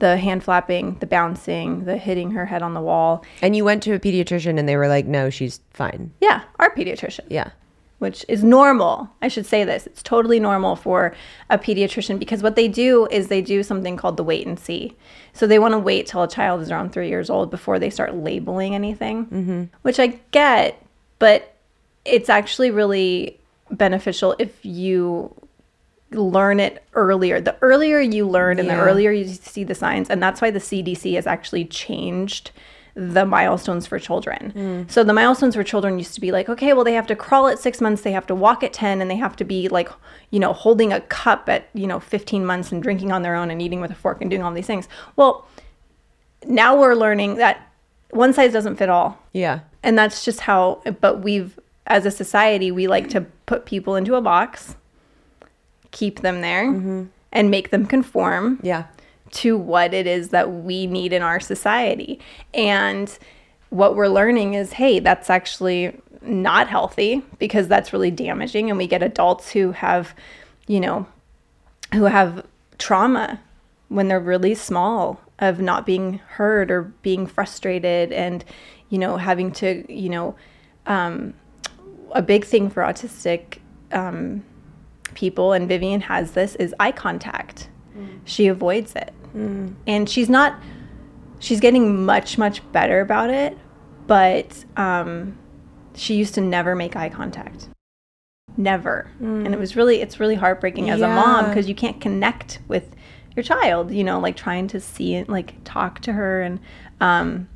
[0.00, 3.24] the hand flapping, the bouncing, the hitting her head on the wall.
[3.42, 6.10] And you went to a pediatrician and they were like, no, she's fine.
[6.20, 7.26] Yeah, our pediatrician.
[7.28, 7.50] Yeah.
[7.98, 9.10] Which is normal.
[9.20, 9.86] I should say this.
[9.86, 11.14] It's totally normal for
[11.50, 14.96] a pediatrician because what they do is they do something called the wait and see.
[15.32, 17.90] So they want to wait till a child is around three years old before they
[17.90, 19.64] start labeling anything, mm-hmm.
[19.82, 20.80] which I get,
[21.18, 21.56] but
[22.04, 23.38] it's actually really
[23.70, 25.34] beneficial if you
[26.12, 27.40] learn it earlier.
[27.40, 30.58] The earlier you learn and the earlier you see the signs, and that's why the
[30.58, 32.50] CDC has actually changed
[32.98, 34.52] the milestones for children.
[34.56, 34.90] Mm.
[34.90, 37.46] So the milestones for children used to be like, okay, well they have to crawl
[37.46, 39.88] at 6 months, they have to walk at 10 and they have to be like,
[40.30, 43.52] you know, holding a cup at, you know, 15 months and drinking on their own
[43.52, 44.88] and eating with a fork and doing all these things.
[45.14, 45.46] Well,
[46.44, 47.70] now we're learning that
[48.10, 49.60] one size doesn't fit all Yeah.
[49.82, 54.14] and that's just how but we've as a society we like to put people into
[54.14, 54.74] a box
[55.90, 57.04] keep them there mm-hmm.
[57.32, 58.84] and make them conform Yeah.
[59.30, 62.20] To what it is that we need in our society.
[62.54, 63.16] And
[63.70, 68.70] what we're learning is hey that's actually not healthy because that's really damaging.
[68.70, 70.14] And we get adults who have
[70.66, 71.06] you know
[71.92, 72.46] who have
[72.78, 73.40] trauma
[73.88, 78.44] when they're really small of not being heard or being frustrated and
[78.88, 80.34] you know having to you know
[80.86, 81.34] um,
[82.12, 83.58] a big thing for autistic
[83.92, 84.44] um,
[85.14, 87.68] people and vivian has this is eye contact
[88.24, 89.12] she avoids it.
[89.86, 90.60] And she's not
[91.40, 93.56] she's getting much much better about it
[94.08, 95.38] but um,
[95.94, 97.68] she used to never make eye contact.
[98.56, 99.08] Never.
[99.46, 102.96] And it was really it's really heartbreaking as a mom because you can't connect with
[103.36, 106.58] your child you know like trying to see it like talk to her and
[107.00, 107.48] um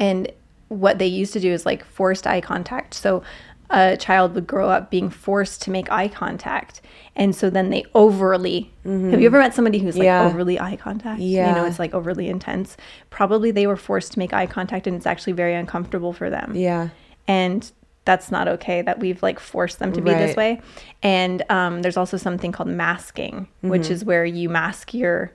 [0.00, 0.32] and
[0.66, 2.94] what they used to do is like forced eye contact.
[2.94, 3.22] So
[3.70, 6.80] a child would grow up being forced to make eye contact
[7.16, 10.24] and so then they overly have you ever met somebody who's like Yeah.
[10.24, 11.48] overly eye contact Yeah.
[11.50, 12.76] you know it's like overly intense
[13.10, 16.52] probably they were forced to make eye contact and it's actually very uncomfortable for them
[16.54, 16.88] Yeah.
[17.26, 17.70] and
[18.06, 20.62] that's not okay that we've like forced them to be this way
[21.02, 23.92] and um, there's also something called masking which Mm-hmm.
[23.92, 25.30] is where you mask your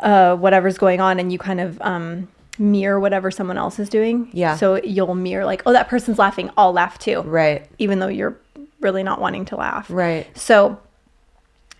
[0.00, 2.26] uh, whatever's going on and you kind of um,
[2.58, 4.56] mirror whatever someone else is doing Yeah.
[4.56, 7.66] so you'll mirror like oh that person's laughing i'll laugh too Right.
[7.78, 8.36] even though you're
[8.80, 10.26] really not wanting to laugh Right.
[10.38, 10.78] so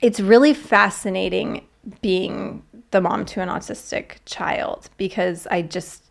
[0.00, 1.66] it's really fascinating
[2.02, 6.02] being the mom to an autistic child because I just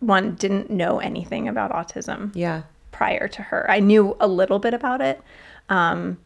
[0.00, 2.62] one didn't know anything about autism Yeah.
[2.92, 3.70] prior to her.
[3.70, 5.20] I knew a little bit about it.
[5.68, 6.18] Um,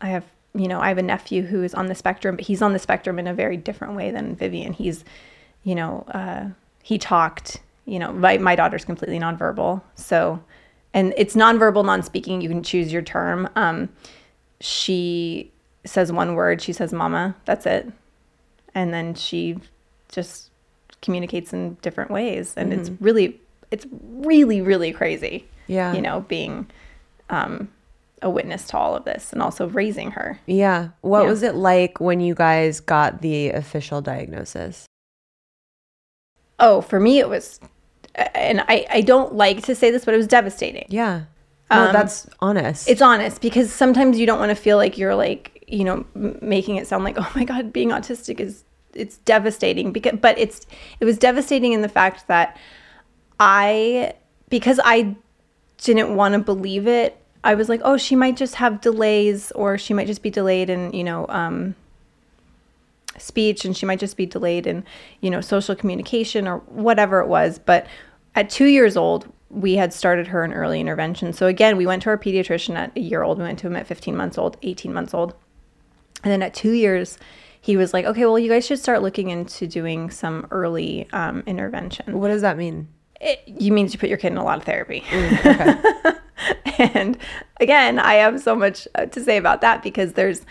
[0.00, 2.62] I have, you know, I have a nephew who is on the spectrum, but he's
[2.62, 4.72] on the spectrum in a very different way than Vivian.
[4.72, 5.04] He's,
[5.62, 6.46] you know, uh,
[6.86, 9.82] he talked, you know, my, my daughter's completely nonverbal.
[9.96, 10.38] So,
[10.94, 12.40] and it's nonverbal, non-speaking.
[12.42, 13.48] You can choose your term.
[13.56, 13.88] Um,
[14.60, 15.50] she
[15.84, 16.62] says one word.
[16.62, 17.90] She says "mama." That's it.
[18.74, 19.56] and then she
[20.08, 20.50] just
[21.02, 23.38] communicates in different ways and it's really
[23.70, 25.92] it's really really crazy Yeah.
[25.92, 26.66] you know being
[27.30, 27.68] um
[28.22, 30.88] a witness to all of this and also raising her Yeah.
[31.02, 31.28] What Yeah.
[31.30, 34.86] was it like when you guys got the official diagnosis?
[36.58, 37.60] Oh for me it was
[38.34, 41.22] and i i don't like to say this but it was devastating Yeah.
[41.70, 42.88] Well, Um, that's honest.
[42.88, 46.38] it's honest because sometimes you don't want to feel like you're like you know m-
[46.40, 48.62] making it sound like oh my god being autistic is
[48.94, 50.66] it's devastating because but it's
[51.00, 52.56] it was devastating in the fact that
[53.40, 54.12] i
[54.48, 55.14] because i
[55.78, 59.76] didn't want to believe it i was like oh she might just have delays or
[59.76, 61.74] she might just be delayed and, you know um
[63.18, 64.84] speech and she might just be delayed in
[65.20, 67.58] you know social communication or whatever it was.
[67.58, 67.86] But
[68.34, 71.32] at two years old we had started her in early intervention.
[71.32, 73.38] So again we went to our pediatrician at a year old.
[73.38, 75.34] We went to him at 15 months old 18 months old.
[76.22, 77.18] And then at two years
[77.60, 81.42] he was like okay well you guys should start looking into doing some early um,
[81.46, 82.18] intervention.
[82.18, 82.88] What does that mean?
[83.20, 85.04] it, you means you put your kid in a lot of therapy.
[86.78, 87.18] and
[87.60, 90.42] again, I have so much uh, to say about that because there's,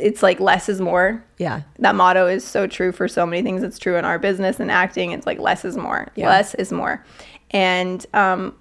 [0.00, 1.24] it's like less is more.
[1.38, 1.62] Yeah.
[1.78, 3.62] That motto is so true for so many things.
[3.62, 5.12] It's true in our business and acting.
[5.12, 6.08] It's like less is more.
[6.14, 6.28] Yeah.
[6.28, 7.04] Less is more.
[7.50, 8.56] And um,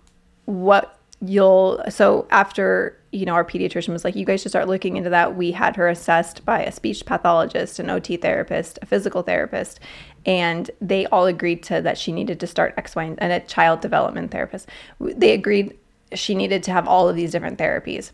[0.45, 4.97] what you'll so after you know our pediatrician was like you guys should start looking
[4.97, 9.21] into that we had her assessed by a speech pathologist an ot therapist a physical
[9.21, 9.79] therapist
[10.25, 13.39] and they all agreed to that she needed to start x y and, and a
[13.39, 14.67] child development therapist
[14.99, 15.77] they agreed
[16.13, 18.12] she needed to have all of these different therapies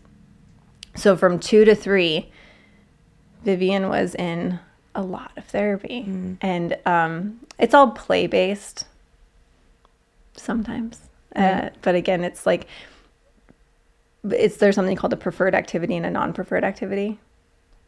[0.95, 2.31] so from two to three
[3.43, 4.59] vivian was in
[4.95, 6.05] a lot of therapy.
[6.41, 8.85] And um, it's all play based
[10.35, 10.99] sometimes.
[11.35, 12.67] Uh, but again it's like
[14.29, 17.19] it's there's something called a preferred activity and a non-preferred activity?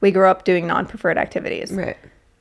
[0.02, 1.72] We grew up doing non-preferred activities.
[1.72, 1.98] Right.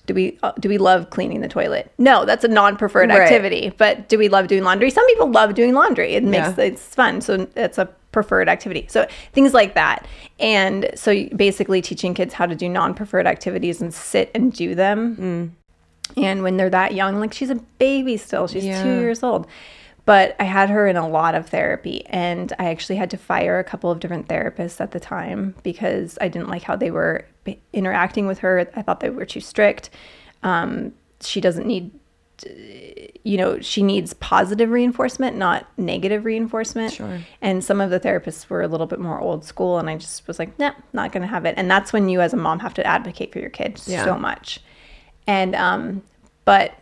[0.07, 1.92] do we uh, do we love cleaning the toilet?
[1.98, 3.20] No that's a non-preferred Right.
[3.20, 3.72] activity.
[3.77, 4.90] But do we love doing laundry?
[4.90, 6.14] Some people love doing laundry.
[6.14, 6.64] It makes Yeah.
[6.64, 7.20] it's fun.
[7.20, 8.87] So it's a preferred activity.
[8.88, 10.07] So things like that.
[10.38, 15.57] And so basically teaching kids how to do non-preferred activities and sit and do them.
[16.16, 18.46] And when they're that young like she's a baby still.
[18.46, 18.83] She's Yeah.
[18.83, 19.46] two years old.
[20.05, 23.61] But i had her in a lot of therapy and i actually had to fire
[23.61, 27.25] a couple of different therapists at the time because i didn't like how they were
[27.72, 28.68] interacting with her.
[28.75, 29.90] I thought they were too strict.
[30.42, 31.92] Um, she doesn't need
[33.24, 37.20] you know she needs positive reinforcement not negative reinforcement Sure.
[37.40, 40.26] and some of the therapists were a little bit more old school and i just
[40.26, 42.74] was like nah not gonna have it and that's when you as a mom have
[42.74, 44.05] to advocate for your kids Yeah.
[44.05, 44.61] so much
[45.26, 46.02] and um
[46.44, 46.74] but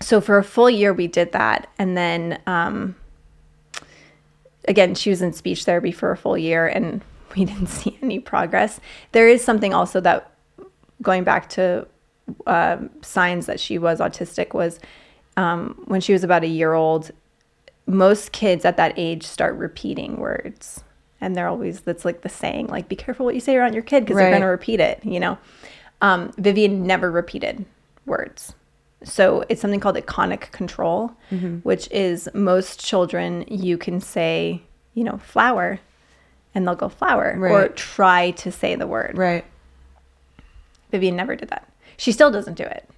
[0.00, 2.96] so for a full year we did that and then um
[4.66, 7.02] again she was in speech therapy for a full year and
[7.36, 8.80] we didn't see any progress
[9.12, 10.30] there is something also that
[11.02, 11.86] going back to
[12.46, 14.78] um signs that she was autistic was
[15.36, 17.10] um, when she was about a year old
[17.86, 20.82] most kids at that age start repeating words
[21.20, 23.82] and they're always that's like the saying like be careful what you say around your
[23.82, 24.22] kid because Right.
[24.22, 25.36] they're going to repeat it you know
[26.00, 27.64] um, vivian never repeated
[28.06, 28.54] words
[29.02, 31.12] so it's something called echoic control
[31.62, 34.62] which is most children you can say
[34.94, 35.78] you know flower
[36.54, 39.44] and they'll go flower or try to say the word Right.
[40.90, 41.68] Vivian never did that.
[41.96, 42.88] She still doesn't do it.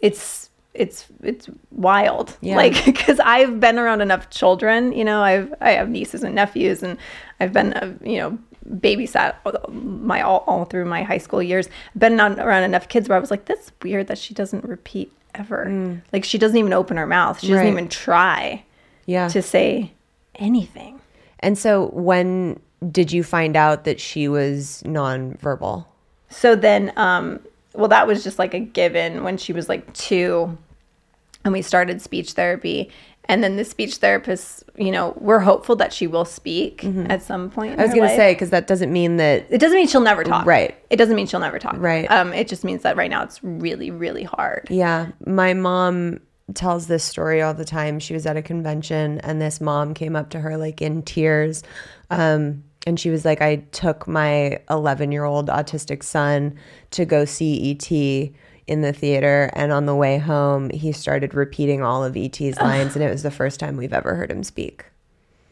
[0.00, 2.36] It's it's it's wild.
[2.40, 2.56] Yeah.
[2.56, 4.92] Like because I've been around enough children.
[4.92, 6.98] You know, I've I have nieces and nephews, and
[7.40, 9.36] I've been uh, you know babysat
[9.72, 11.68] my all, all through my high school years.
[11.96, 15.12] Been on, around enough kids where I was like, that's weird that she doesn't repeat
[15.34, 16.00] ever.
[16.12, 17.40] Like she doesn't even open her mouth.
[17.40, 18.64] She doesn't even try
[19.06, 19.28] Yeah.
[19.28, 19.92] to say
[20.34, 21.00] anything.
[21.40, 22.58] and so when
[22.90, 25.86] did you find out that she was nonverbal?
[26.28, 27.40] So then, um,
[27.76, 30.56] well, that was just like a given when she was like two,
[31.44, 32.90] and we started speech therapy.
[33.28, 37.50] And then the speech therapist, you know, we're hopeful that she will speak at some
[37.50, 37.74] point.
[37.74, 40.00] in I was going to say because that doesn't mean that it doesn't mean she'll
[40.00, 40.46] never talk.
[40.46, 40.76] Right.
[40.90, 41.74] It doesn't mean she'll never talk.
[41.76, 42.08] Right.
[42.08, 44.68] Um, it just means that right now it's really, really hard.
[44.70, 46.20] Yeah, my mom
[46.54, 47.98] tells this story all the time.
[47.98, 51.64] She was at a convention and this mom came up to her like in tears.
[52.10, 56.56] Um, and she was like, I took my 11 year old autistic son
[56.92, 58.32] to go see E.T.
[58.68, 59.50] in the theater.
[59.54, 62.94] And on the way home, he started repeating all of E.T.'s lines.
[62.94, 64.84] and it was the first time we've ever heard him speak.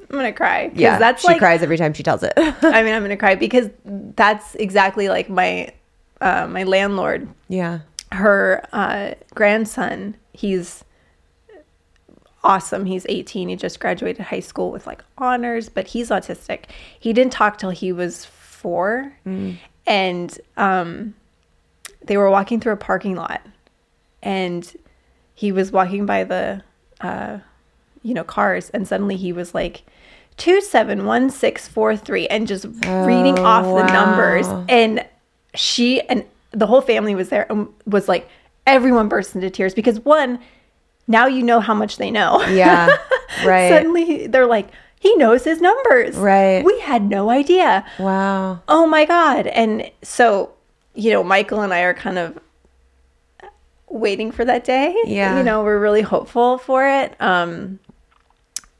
[0.09, 0.71] I'm gonna cry.
[0.75, 2.35] Yeah, that's she like cries every time she tells it.
[2.37, 2.43] I
[2.83, 5.73] mean, I'm gonna cry because that's exactly like my
[6.21, 7.81] uh, my landlord yeah.
[8.13, 10.85] her uh, grandson he's
[12.45, 12.85] awesome.
[12.85, 16.65] He's 18 he just graduated high school with like honors but he's autistic.
[17.01, 19.13] He didn't talk till he was four.
[19.87, 21.15] And um
[22.05, 23.41] they were walking through a parking lot.
[24.23, 24.71] And
[25.35, 26.63] he was walking by the
[27.01, 27.39] uh
[28.03, 28.71] you know cars.
[28.71, 29.83] And suddenly he was like
[30.37, 34.47] 271643 and just reading off the numbers.
[34.69, 35.05] And
[35.55, 38.29] she and the whole family was there and was like
[38.67, 40.39] everyone burst into tears because one
[41.07, 42.89] now you know how much they know Yeah.
[43.45, 43.69] Right.
[43.69, 44.69] suddenly they're like
[45.01, 46.65] he knows his numbers Right.
[46.65, 48.61] we had no idea wow.
[48.69, 50.53] oh my god and so
[50.95, 52.39] you know michael and i are kind of
[53.89, 55.37] waiting for that day Yeah.
[55.39, 57.79] you know we're really hopeful for it um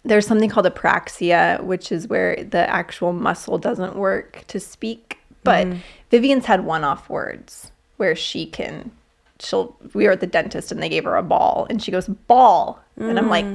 [0.05, 5.67] there's something called apraxia which is where the actual muscle doesn't work to speak but
[6.11, 8.91] vivian's had one-off words where she can
[9.45, 12.09] she'll we were at the dentist and they gave her a ball and she goes
[12.09, 12.81] ball.
[12.97, 13.47] And i'm like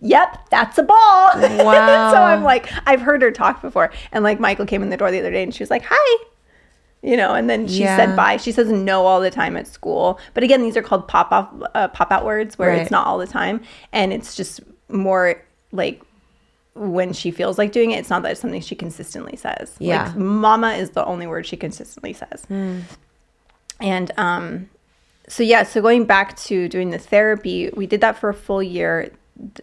[0.00, 1.30] yep that's a ball.
[1.34, 2.10] Wow.
[2.12, 3.90] so i'm like i've heard her talk before.
[4.12, 6.24] And like michael came in the door the other day and she was like hi.
[7.02, 7.96] You know and then she Yeah.
[7.96, 8.36] said bye.
[8.38, 10.18] She says no all the time at school.
[10.34, 12.82] But again these are called pop off uh, pop out words where Right.
[12.82, 13.60] it's not all the time.
[13.92, 15.40] And it's just more
[15.72, 16.02] like
[16.74, 19.74] when she feels like doing it it's not that it's something she consistently says.
[19.78, 20.04] Yeah.
[20.06, 22.44] like mama is the only word she consistently says.
[23.80, 24.68] And um
[25.28, 28.62] so yeah so going back to doing the therapy we did that for a full
[28.62, 29.10] year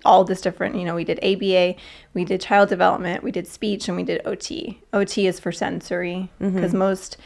[0.06, 1.76] all this different you know we did aba
[2.14, 6.30] we did child development we did speech and we did ot ot is for sensory
[6.40, 7.18] because most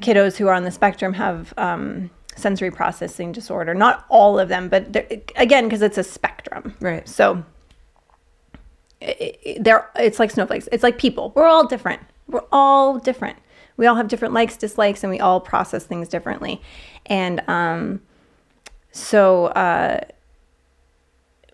[0.00, 3.74] kiddos who are on the spectrum have um, sensory processing disorder.
[3.74, 4.94] Not all of them but
[5.34, 6.76] again because it's a spectrum.
[6.80, 7.08] Right.
[7.08, 7.42] so
[9.00, 10.68] it- it- they're it's like snowflakes.
[10.70, 11.32] It's like people.
[11.34, 12.00] We're all different.
[12.28, 13.38] We're all different
[13.76, 16.60] we all have different likes dislikes and we all process things differently
[17.06, 18.00] and um
[18.90, 20.00] so uh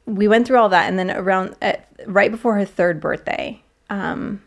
[0.06, 4.42] we went through all that and then around at, right before her third birthday um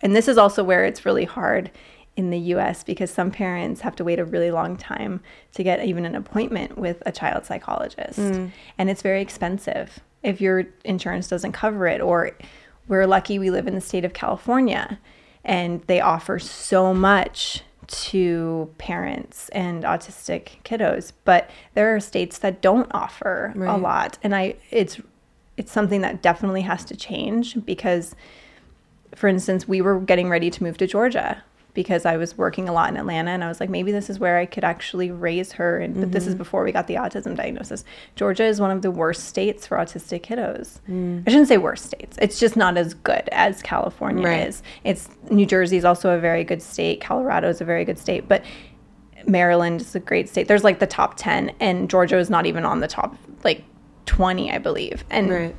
[0.00, 1.70] and this is also where it's really hard
[2.18, 5.20] in the US because some parents have to wait a really long time
[5.54, 8.18] to get even an appointment with a child psychologist.
[8.76, 12.00] And it's very expensive if your insurance doesn't cover it.
[12.00, 12.32] Or
[12.88, 14.98] we're lucky we live in the state of California
[15.48, 22.60] and they offer so much to parents and autistic kiddos but there are states that
[22.60, 24.18] don't offer a lot.
[24.22, 25.00] And i it's
[25.56, 28.14] it's something that definitely has to change because
[29.14, 31.42] for instance, we were getting ready to move to Georgia
[31.74, 34.18] because I was working a lot in Atlanta and I was like, maybe this is
[34.18, 35.78] where I could actually raise her.
[35.78, 36.38] And but this is mm-hmm.
[36.38, 37.84] before we got the autism diagnosis.
[38.16, 40.80] Georgia is one of the worst states for autistic kiddos.
[40.90, 41.22] Mm.
[41.26, 42.18] I shouldn't say worst states.
[42.20, 44.48] It's just not as good as California Right.
[44.48, 44.62] is.
[44.82, 47.00] It's New Jersey is also a very good state.
[47.00, 48.44] Colorado is a very good state, but
[49.26, 50.48] Maryland is a great state.
[50.48, 53.62] There's like the top 10 and Georgia is not even on the top like
[54.06, 55.04] 20, I believe.
[55.10, 55.54] And Right.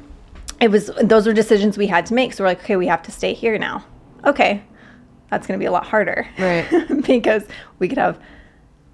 [0.59, 2.33] it was those were decisions we had to make.
[2.33, 3.85] So we're like, okay, we have to stay here now.
[4.25, 4.61] Okay,
[5.29, 6.65] that's going to be a lot harder, Right.
[7.05, 7.43] because
[7.79, 8.19] we could have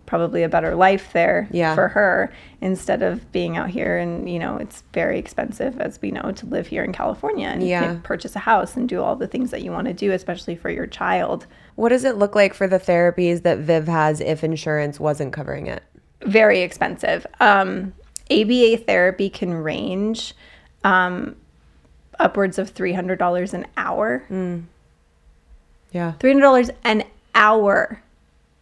[0.06, 1.74] probably a better life there Yeah.
[1.74, 3.98] for her instead of being out here.
[3.98, 7.64] And you know, it's very expensive, as we know, to live here in California and
[7.64, 7.98] Yeah.
[8.04, 10.70] purchase a house and do all the things that you want to do, especially for
[10.70, 11.48] your child.
[11.76, 15.68] What does it look like for the therapies that Viv has if insurance wasn't covering
[15.68, 15.84] it?
[16.26, 17.26] very expensive.
[17.40, 17.94] Um,
[18.32, 20.34] ABA therapy can range
[20.84, 21.36] um,
[22.20, 24.24] upwards of three hundred dollars an hour.
[25.96, 26.12] Yeah.
[26.20, 27.04] Three hundred dollars an
[27.34, 28.02] hour.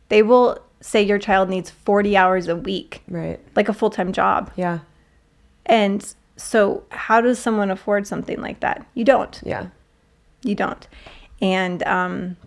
[0.10, 3.40] They will say your child needs forty hours a week, Right.
[3.56, 4.52] like a full time job.
[4.56, 4.80] Yeah.
[5.66, 8.86] And so, how does someone afford something like that?
[8.94, 9.42] You don't.
[9.46, 9.68] Yeah.
[10.44, 10.88] you don't
[11.42, 12.38] and um,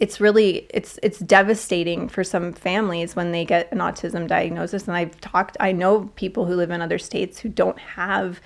[0.00, 4.96] it's really it's it's devastating for some families when they get an autism diagnosis and
[4.96, 8.40] i've talked i know people who live in other states who don't have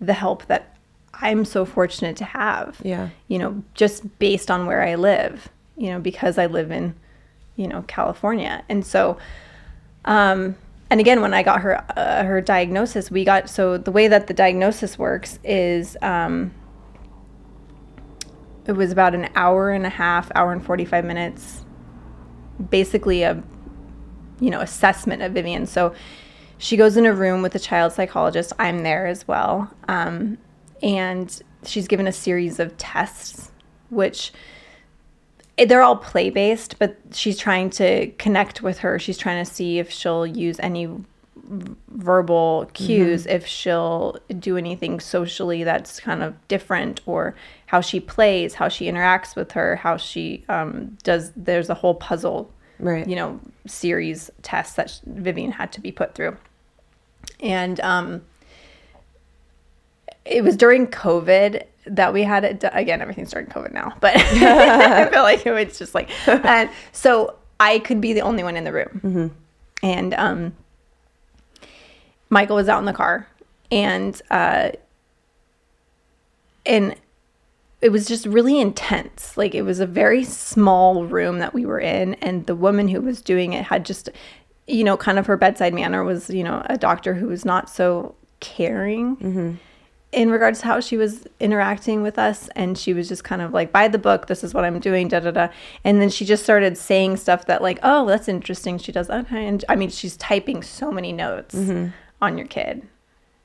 [0.00, 0.76] the help that
[1.14, 3.08] i'm so fortunate to have Yeah.
[3.28, 6.94] you know just based on where i live you know because i live in
[7.56, 8.62] you know california.
[8.68, 9.18] And so
[10.04, 10.56] um
[10.90, 14.26] and again when i got her uh, her diagnosis we got so the way that
[14.28, 16.52] the diagnosis works is um
[18.66, 21.64] it was about an hour and a half hour and 45 minutes
[22.70, 23.42] basically a
[24.40, 25.66] you know assessment of vivian.
[25.66, 25.94] So
[26.58, 28.52] she goes in a room with a child psychologist.
[28.58, 29.72] I'm there as well.
[29.88, 30.38] Um,
[30.82, 33.50] and she's given a series of tests
[33.90, 34.32] which
[35.56, 38.98] eh, they're all play based but she's trying to connect with her.
[38.98, 40.88] She's trying to see if she'll use any
[41.88, 47.34] verbal cues if she'll do anything socially that's kind of different or
[47.66, 51.94] how she plays how she interacts with her how she um, does there's a whole
[51.94, 52.50] puzzle
[52.80, 53.08] Right.
[53.08, 56.36] you know series tests that vivian had to be put through.
[57.40, 58.22] And um,
[60.28, 65.08] it was during covid that we had it again everything's during covid now but i
[65.10, 68.64] feel like it was just like and so I could be the only one in
[68.64, 69.00] the room.
[69.82, 70.54] And um,
[72.30, 73.28] Michael was out in the car,
[73.70, 74.70] and uh,
[76.66, 76.94] and
[77.80, 79.36] it was just really intense.
[79.36, 83.00] Like it was a very small room that we were in, and the woman who
[83.00, 84.08] was doing it had just,
[84.66, 87.70] you know, kind of her bedside manner was, you know, a doctor who was not
[87.70, 89.16] so caring
[90.10, 93.52] in regards to how she was interacting with us and she was just kind of
[93.52, 95.48] like by the book this is what i'm doing da da da.
[95.84, 99.46] And then she just started saying stuff that like oh that's interesting she does okay
[99.46, 101.88] and i mean she's typing so many notes mm-hmm.
[102.22, 102.86] on your kid.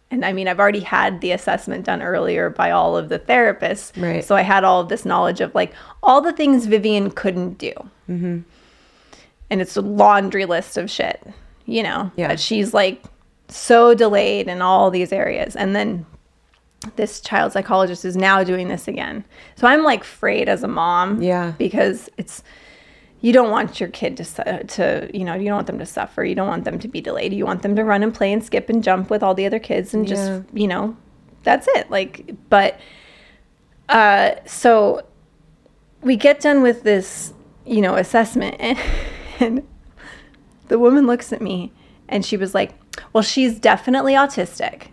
[0.10, 4.00] And i mean i've already had the assessment done earlier by all of the therapists
[4.02, 4.24] Right.
[4.24, 7.74] so i had all of this knowledge of like all the things vivian couldn't do.
[8.10, 8.40] Mm-hmm.
[9.50, 11.22] And it's a laundry list of shit
[11.66, 12.12] you know?
[12.16, 12.36] Yeah.
[12.36, 13.04] she's like
[13.48, 15.56] so delayed in all these areas.
[15.56, 16.06] And then
[16.96, 19.24] this child psychologist is now doing this again.
[19.56, 21.54] So i'm like afraid as a mom Yeah.
[21.58, 22.44] because it's
[23.22, 26.24] you don't want your kid to to you know you don't want them to suffer.
[26.26, 27.32] You don't want them to be delayed.
[27.34, 29.60] You want them to run and play and skip and jump with all the other
[29.60, 30.42] kids and just Yeah.
[30.54, 30.98] you know
[31.44, 31.90] that's it.
[31.90, 32.80] Like but
[33.90, 35.06] uh so
[36.02, 37.34] we get done with this
[37.66, 38.78] you know assessment and,
[39.40, 39.68] and
[40.68, 41.72] the woman looks at me
[42.10, 42.74] and she was like
[43.14, 44.88] well she's definitely autistic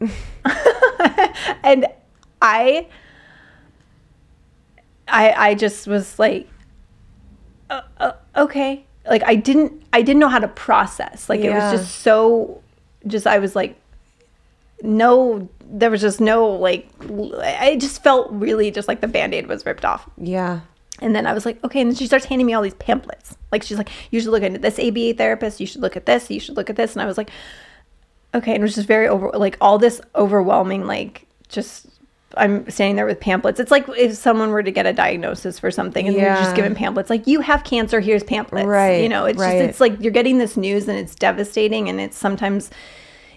[1.62, 1.86] and
[2.42, 2.86] i
[5.08, 6.48] i i just was like
[7.70, 11.50] uh, uh, okay like i didn't i didn't know how to process like Yeah.
[11.50, 12.62] it was just so
[13.06, 13.76] just i was like
[14.82, 19.64] no there was just no like I just felt really just like the band-aid was
[19.66, 20.60] ripped off Yeah.
[21.00, 21.80] and then I was like, okay.
[21.80, 23.36] And then she starts handing me all these pamphlets.
[23.50, 25.58] Like she's like, you should look at this ABA therapist.
[25.60, 26.30] You should look at this.
[26.30, 26.92] You should look at this.
[26.92, 27.30] And I was like,
[28.36, 28.52] okay.
[28.54, 31.86] And it was just very over, like all this overwhelming, like just
[32.36, 33.58] I'm standing there with pamphlets.
[33.60, 36.74] It's like if someone were to get a diagnosis for something and you're just given
[36.74, 37.98] pamphlets, like you have cancer.
[38.00, 38.66] Here's pamphlets.
[38.66, 39.58] Right, You know, it's right.
[39.58, 41.88] just it's like you're getting this news and it's devastating.
[41.88, 42.70] And it's sometimes,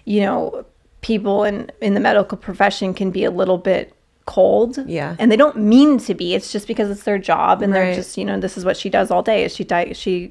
[0.04, 0.66] you know,
[1.00, 3.94] people in in the medical profession can be a little bit
[4.26, 5.16] cold Yeah.
[5.18, 8.16] and they don't mean to be it's just because it's their job and they're just
[8.18, 10.30] you know this is what she does all day is she di- she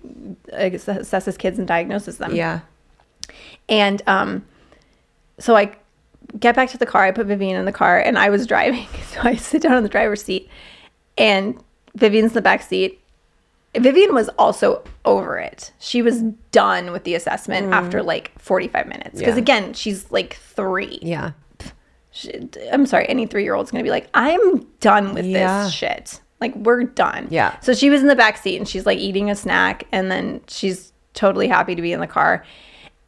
[0.54, 2.60] assesses kids and diagnoses them Yeah.
[3.68, 4.46] and um
[5.40, 5.72] so i
[6.40, 8.88] get back to the car i put vivian in the car and i was driving
[9.12, 10.50] so i sit down in the driver's seat
[11.18, 11.58] and
[11.96, 13.00] vivian's in the back seat
[13.78, 16.22] vivian was also over it she was
[16.52, 19.38] done with the assessment after like 45 minutes because Mm.
[19.38, 19.42] Yeah.
[19.42, 21.32] again she's like three Yeah.
[22.12, 25.66] She- I'm sorry, any three year old's gonna be like, I'm done with Yeah.
[25.66, 26.20] this shit.
[26.42, 27.28] Like, we're done.
[27.30, 27.60] Yeah.
[27.60, 30.42] So she was in the back seat and she's like eating a snack, and then
[30.48, 32.44] she's totally happy to be in the car.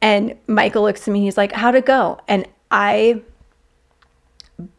[0.01, 2.19] And Michael looks at me, he's like, How'd it go?
[2.27, 3.21] And I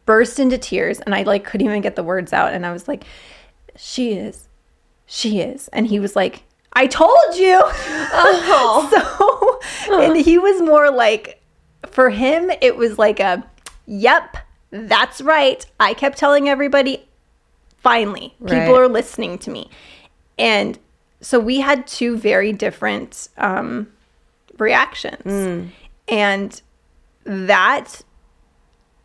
[0.05, 2.53] burst into tears and I like couldn't even get the words out.
[2.53, 3.05] And I was like,
[3.75, 4.47] She is.
[5.05, 5.67] She is.
[5.69, 6.43] And he was like,
[6.73, 7.61] I told you.
[8.89, 11.39] so, and he was more like,
[11.87, 13.43] for him, it was like a,
[13.85, 14.37] yep,
[14.71, 15.65] that's right.
[15.79, 17.07] I kept telling everybody,
[17.77, 19.69] finally, people are listening to me.
[20.39, 20.79] And
[21.21, 23.87] so we had two very different um,
[24.57, 25.23] reactions.
[25.25, 25.69] Mm.
[26.07, 26.61] And
[27.25, 28.01] that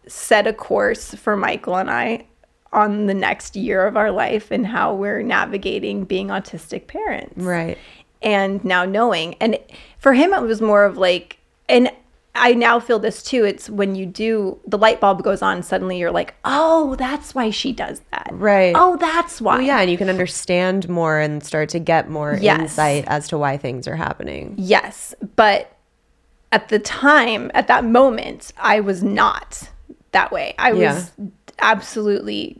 [0.06, 2.26] set a course for Michael and I
[2.72, 7.78] on the next year of our life and how we're navigating being autistic parents Right.
[8.20, 9.58] and now knowing and
[9.98, 11.38] for him it was more of like
[11.68, 11.90] and
[12.38, 15.98] i now feel this too it's when you do the light bulb goes on suddenly
[15.98, 18.74] you're like oh that's why she does that Right.
[18.76, 22.38] oh that's why Well, yeah, and you can understand more and start to get more
[22.40, 22.60] Yes.
[22.60, 24.54] insight as to why things are happening.
[24.56, 25.76] yes but
[26.52, 29.68] at the time at that moment i was not
[30.12, 31.26] that way i was Yeah.
[31.60, 32.56] absolutely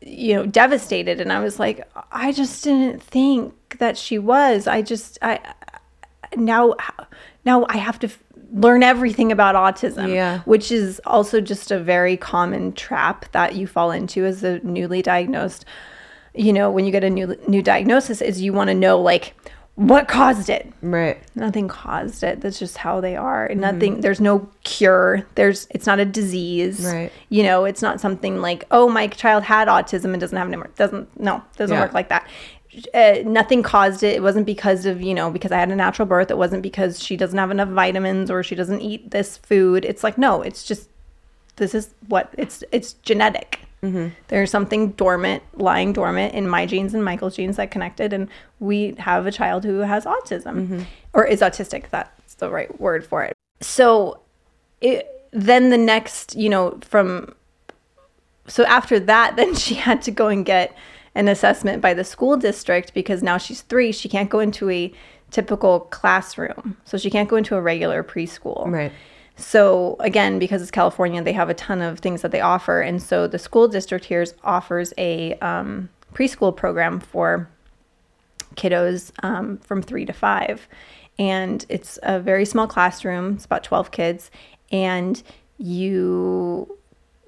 [0.00, 4.80] you know devastated and i was like i just didn't think that she was i
[4.80, 5.38] just i
[6.36, 6.74] now
[7.44, 8.08] now i have to
[8.52, 10.38] learn everything about autism Yeah.
[10.40, 15.02] which is also just a very common trap that you fall into as a newly
[15.02, 15.64] diagnosed
[16.34, 19.34] you know when you get a new new diagnosis is you want to know like
[19.74, 21.18] what caused it Right.
[21.36, 23.74] nothing caused it that's just how they are and Mm-hmm.
[23.74, 27.12] nothing there's no cure there's it's not a disease Right.
[27.28, 30.50] you know it's not something like oh my child had autism and doesn't have it
[30.50, 31.82] anymore doesn't no doesn't Yeah.
[31.82, 32.26] work like that
[32.94, 34.14] uh, nothing caused it.
[34.16, 36.30] It wasn't because of you know because i had a natural birth.
[36.30, 39.84] It wasn't because she doesn't have enough vitamins or she doesn't eat this food.
[39.84, 40.88] It's like no it's just
[41.56, 43.60] this is what it's it's genetic.
[43.80, 44.08] Mm-hmm.
[44.26, 48.26] there's something dormant lying dormant in my genes and michael's genes that connected and
[48.58, 50.82] we have a child who has autism Mm-hmm.
[51.12, 51.88] or is autistic.
[51.90, 53.34] That's the right word for it.
[53.60, 54.18] So
[54.80, 57.34] it, then the next you know from
[58.48, 60.74] so after that then she had to go and get
[61.14, 63.92] an assessment by the school district because now she's three.
[63.92, 64.92] She can't go into a
[65.30, 66.76] typical classroom.
[66.84, 68.66] So she can't go into a regular preschool.
[68.66, 68.92] Right.
[69.36, 73.00] So again, because it's California, they have a ton of things that they offer, and
[73.00, 77.48] so the school district here offers a um, preschool program for
[78.56, 80.66] kiddos um, from three to five,
[81.20, 83.34] and it's a very small classroom.
[83.34, 84.32] It's about twelve kids,
[84.72, 85.22] and
[85.56, 86.76] you,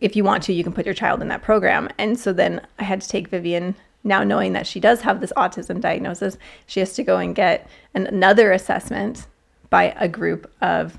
[0.00, 1.88] if you want to, you can put your child in that program.
[1.98, 3.74] And so then I had to take Vivian.
[4.02, 7.68] Now knowing that she does have this autism diagnosis, she has to go and get
[7.94, 9.26] an, another assessment
[9.68, 10.98] by a group of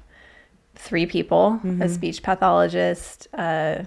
[0.76, 3.84] three people a speech pathologist uh,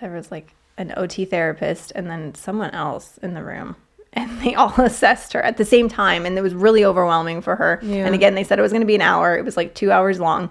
[0.00, 3.76] there was like an ot therapist and then someone else in the room
[4.12, 7.56] and they all assessed her at the same time and it was really overwhelming for
[7.56, 8.06] her Yeah.
[8.06, 9.92] and again they said it was going to be an hour it was like two
[9.92, 10.50] hours long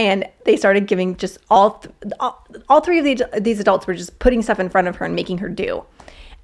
[0.00, 3.94] and they started giving just all th- all, all three of these, these adults were
[3.94, 5.84] just putting stuff in front of her and making her do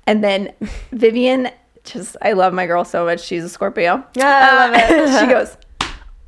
[0.06, 0.52] and then
[0.92, 1.48] vivian
[1.84, 5.20] just i love my girl so much she's a scorpio Yeah, I love it.
[5.20, 5.56] she goes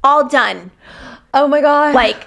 [0.02, 0.70] all done
[1.34, 1.94] Oh my god.
[1.94, 2.26] like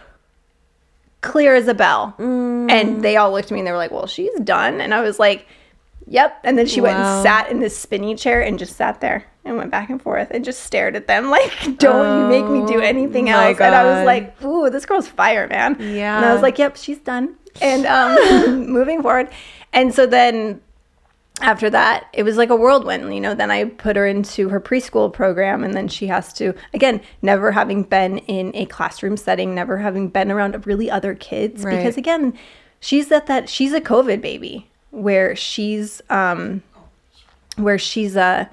[1.22, 2.14] clear as a bell.
[2.20, 2.70] Mm.
[2.72, 5.02] And they all looked at me and they were like, "Well, she's done." And I
[5.02, 5.46] was like,
[6.08, 9.26] "Yep." And then she went and sat in this spinny chair and just sat there
[9.44, 12.66] and went back and forth and just stared at them like, "Don't you make me
[12.72, 16.18] do anything Oh my else." And I was like, "Ooh, this girl's fire, man." Yeah.
[16.18, 19.30] And I was like, "Yep, she's done." And um, moving forward,
[19.74, 20.62] and so then
[21.42, 23.14] after that, it was like a whirlwind.
[23.14, 26.54] You know, then I put her into her preschool program, and then she has to,
[26.74, 31.64] again, never having been in a classroom setting, never having been around really other kids,
[31.64, 31.78] Right.
[31.78, 32.38] because again,
[32.80, 36.62] she's at that, she's a COVID baby where she's, um,
[37.56, 38.48] where she's a,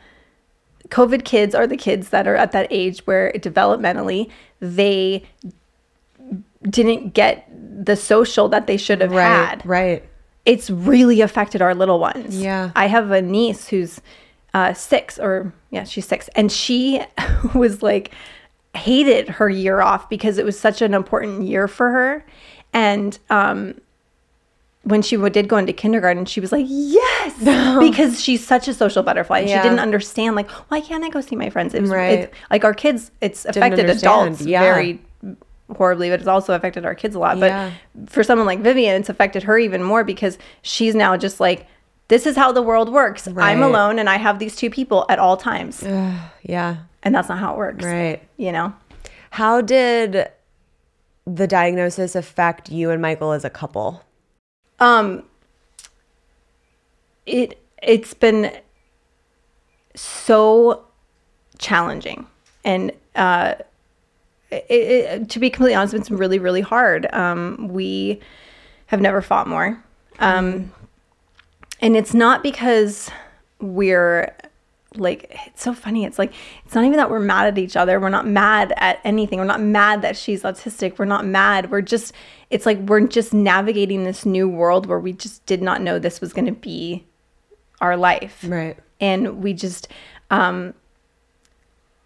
[0.91, 4.31] COVID kids are the kids that are at that age where developmentally
[4.61, 5.25] they
[6.63, 7.49] didn't get
[7.85, 9.49] the social that they should have right.
[9.49, 10.05] had Right.
[10.45, 12.41] it's really affected our little ones.
[12.41, 12.71] Yeah.
[12.75, 14.01] I have a niece who's
[14.55, 17.01] uh, six, or yeah, she's six, and she
[17.55, 18.13] was like
[18.75, 22.25] hated her year off because it was such an important year for her.
[22.73, 23.81] And um,
[24.89, 27.35] when she did go into kindergarten, she was like, "Yes,"
[27.81, 29.41] because she's such a social butterfly.
[29.41, 29.61] Yeah.
[29.63, 31.75] She didn't understand like, why can't I go see my friends?
[31.75, 32.21] It was Right.
[32.21, 33.11] it's, like our kids.
[33.21, 33.99] It's affected understand.
[34.35, 34.63] adults Yeah.
[34.63, 35.01] very
[35.77, 37.37] horribly, but it's also affected our kids a lot.
[37.39, 37.71] Yeah.
[37.95, 41.67] But for someone like Vivian, it's affected her even more because she's now just like,
[42.09, 43.29] this is how the world works.
[43.29, 43.51] Right.
[43.51, 45.83] I'm alone and I have these two people at all times.
[46.43, 46.77] Yeah.
[47.03, 47.85] And that's not how it works.
[47.85, 48.23] Right.
[48.39, 48.73] You know?
[49.31, 50.29] How did
[51.27, 54.03] the diagnosis affect you and Michael as a couple?
[54.81, 55.25] Um
[57.27, 58.53] it it's been
[59.95, 60.85] so
[61.59, 62.27] challenging
[62.65, 63.55] and uh
[64.51, 67.13] it, it, to be completely honest it's been really really hard.
[67.13, 68.21] Um we
[68.87, 69.83] have never fought more.
[70.19, 70.73] Um
[71.81, 73.11] and it's not because
[73.61, 74.35] we're
[74.95, 76.05] like it's so funny.
[76.05, 76.33] It's like
[76.65, 78.01] it's not even that we're mad at each other.
[78.01, 79.39] We're not mad at anything.
[79.39, 80.99] We're not mad that she's autistic.
[80.99, 81.71] We're not mad.
[81.71, 82.13] We're just
[82.51, 86.21] it's like we're just navigating this new world where we just did not know this
[86.21, 87.05] was going to be
[87.81, 88.77] our life Right.
[89.01, 89.89] and we just
[90.31, 90.75] um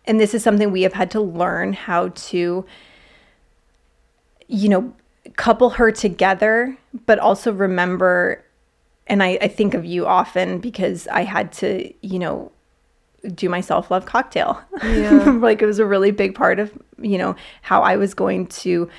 [0.05, 2.65] and this is something we have had to learn how to
[4.49, 4.93] you know
[5.37, 6.77] couple her together
[7.07, 8.45] but also remember
[9.07, 12.51] and I, I think of you often because i had to you know
[13.35, 15.31] do my self-love cocktail Yeah.
[15.41, 18.91] like it was a really big part of you know how i was going to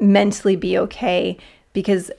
[0.00, 1.36] mentally be okay
[1.72, 2.10] because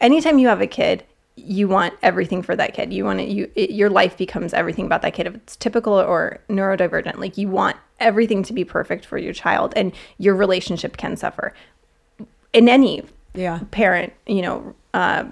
[0.00, 1.04] anytime you have a kid
[1.34, 2.92] you want everything for that kid.
[2.92, 5.26] You want it you it, your life becomes everything about that kid.
[5.26, 9.72] If it's typical or neurodivergent like you want everything to be perfect for your child
[9.74, 11.54] and your relationship can suffer.
[12.52, 13.04] In any
[13.34, 13.60] Yeah.
[13.70, 15.24] parent you know uh,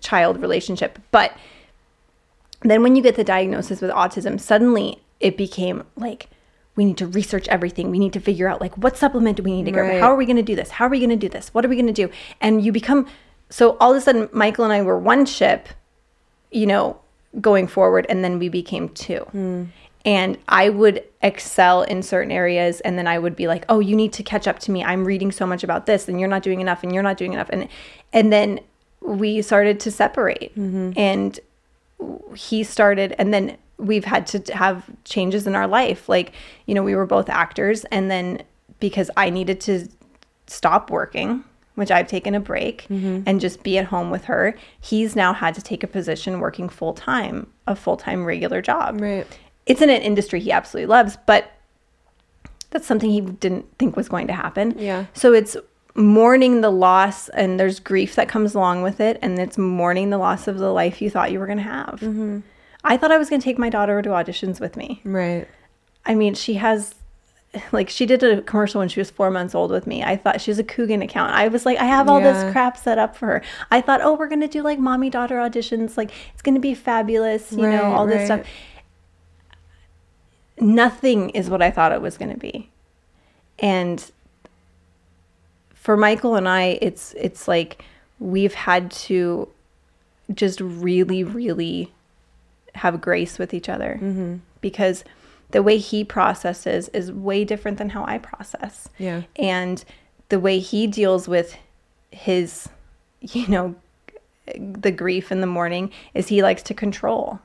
[0.00, 0.98] child relationship.
[1.10, 1.32] But
[2.60, 6.28] then when you get the diagnosis with autism suddenly it became like
[6.76, 7.90] we need to research everything.
[7.90, 9.94] We need to figure out like what supplement do we need to Right.
[9.94, 10.70] go how are we going to do this?
[10.70, 11.48] How are we going to do this?
[11.54, 12.10] What are we going to do?
[12.40, 13.06] And you become
[13.48, 15.68] so all of a sudden michael and i were one ship
[16.50, 16.98] you know
[17.40, 19.20] going forward and then we became two.
[19.30, 19.64] Hmm.
[20.04, 23.96] And i would excel in certain areas and then i would be like oh you
[23.96, 24.84] need to catch up to me.
[24.84, 27.32] I'm reading so much about this and you're not doing enough and you're not doing
[27.32, 27.48] enough.
[27.50, 27.68] And
[28.12, 28.60] and then
[29.00, 30.54] we started to separate.
[30.56, 30.92] Mm-hmm.
[30.96, 31.40] And
[32.36, 36.32] he started and then we've had to have changes in our life like
[36.66, 38.42] you know we were both actors and then
[38.80, 39.86] because i needed to
[40.46, 45.14] stop working which i've taken a break and just be at home with her he's
[45.14, 49.26] now had to take a position working full-time a full-time regular job Right.
[49.66, 51.52] it's in an industry he absolutely loves but
[52.70, 55.04] that's something he didn't think was going to happen Yeah.
[55.12, 55.56] so it's
[55.94, 60.18] mourning the loss and there's grief that comes along with it and it's mourning the
[60.18, 62.40] loss of the life you thought you were going to have Mm-hmm.
[62.86, 65.00] I thought i was going to take my daughter to auditions with me.
[65.04, 65.46] Right.
[66.04, 66.94] i mean she has
[67.72, 70.02] like she did a commercial when she was four months old with me.
[70.02, 72.32] I thought she was a coogan account i was like i have all Yeah.
[72.44, 73.42] this crap set up for her.
[73.70, 75.96] I thought oh we're going to do like mommy daughter auditions.
[75.96, 78.46] Like it's going to be fabulous you know Right, all this stuff.
[80.60, 82.70] nothing is what i thought it was going to be.
[83.58, 84.10] And
[85.74, 87.82] for Michael and I, it's it's like
[88.18, 89.48] we've had to
[90.34, 91.90] just really, really
[92.76, 94.36] have grace with each other Mm-hmm.
[94.60, 95.04] because
[95.52, 98.88] the way he processes is way different than how I process.
[98.98, 99.22] Yeah.
[99.36, 99.84] And
[100.28, 101.56] the way he deals with
[102.10, 102.68] his,
[103.20, 103.74] you know,
[104.58, 107.38] the grief in the morning is he likes to control.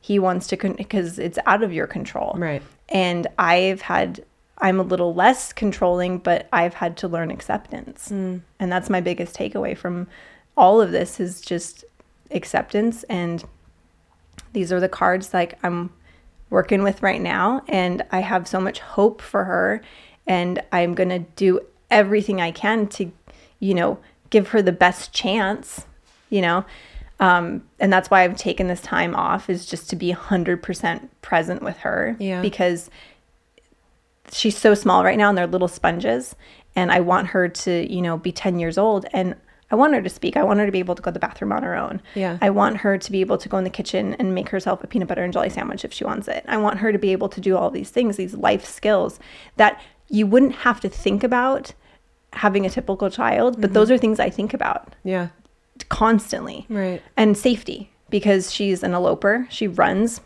[0.00, 2.34] He wants to, because it's out of your control.
[2.36, 2.62] Right.
[2.88, 4.24] And I've had,
[4.58, 8.08] I'm a little less controlling, but I've had to learn acceptance.
[8.10, 8.42] Mm.
[8.58, 10.08] And that's my biggest takeaway from
[10.56, 11.84] all of this is just
[12.30, 13.04] acceptance.
[13.04, 13.44] And
[14.56, 15.90] these are the cards like I'm
[16.48, 17.62] working with right now.
[17.68, 19.82] And I have so much hope for her.
[20.26, 23.12] And I'm going to do everything I can to,
[23.60, 23.98] you know,
[24.30, 25.84] give her the best chance,
[26.30, 26.64] you know.
[27.20, 31.62] Um, and that's why I've taken this time off is just to be 100% present
[31.62, 32.40] with her Yeah.
[32.40, 32.88] because
[34.32, 36.34] she's so small right now and they're little sponges
[36.74, 39.36] and i want her to you know be 10 years old and
[39.70, 40.36] i want her to speak.
[40.36, 42.00] I want her to be able to go to the bathroom on her own.
[42.14, 42.38] Yeah.
[42.40, 44.86] i want her to be able to go in the kitchen and make herself a
[44.86, 46.44] peanut butter and jelly sandwich if she wants it.
[46.48, 49.18] I want her to be able to do all these things these life skills
[49.56, 51.72] that you wouldn't have to think about
[52.32, 53.74] having a typical child but mm-hmm.
[53.74, 55.28] those are things i think about Yeah.
[55.88, 56.66] constantly.
[56.68, 57.02] Right.
[57.16, 59.46] and safety because she's an eloper.
[59.50, 60.20] She runs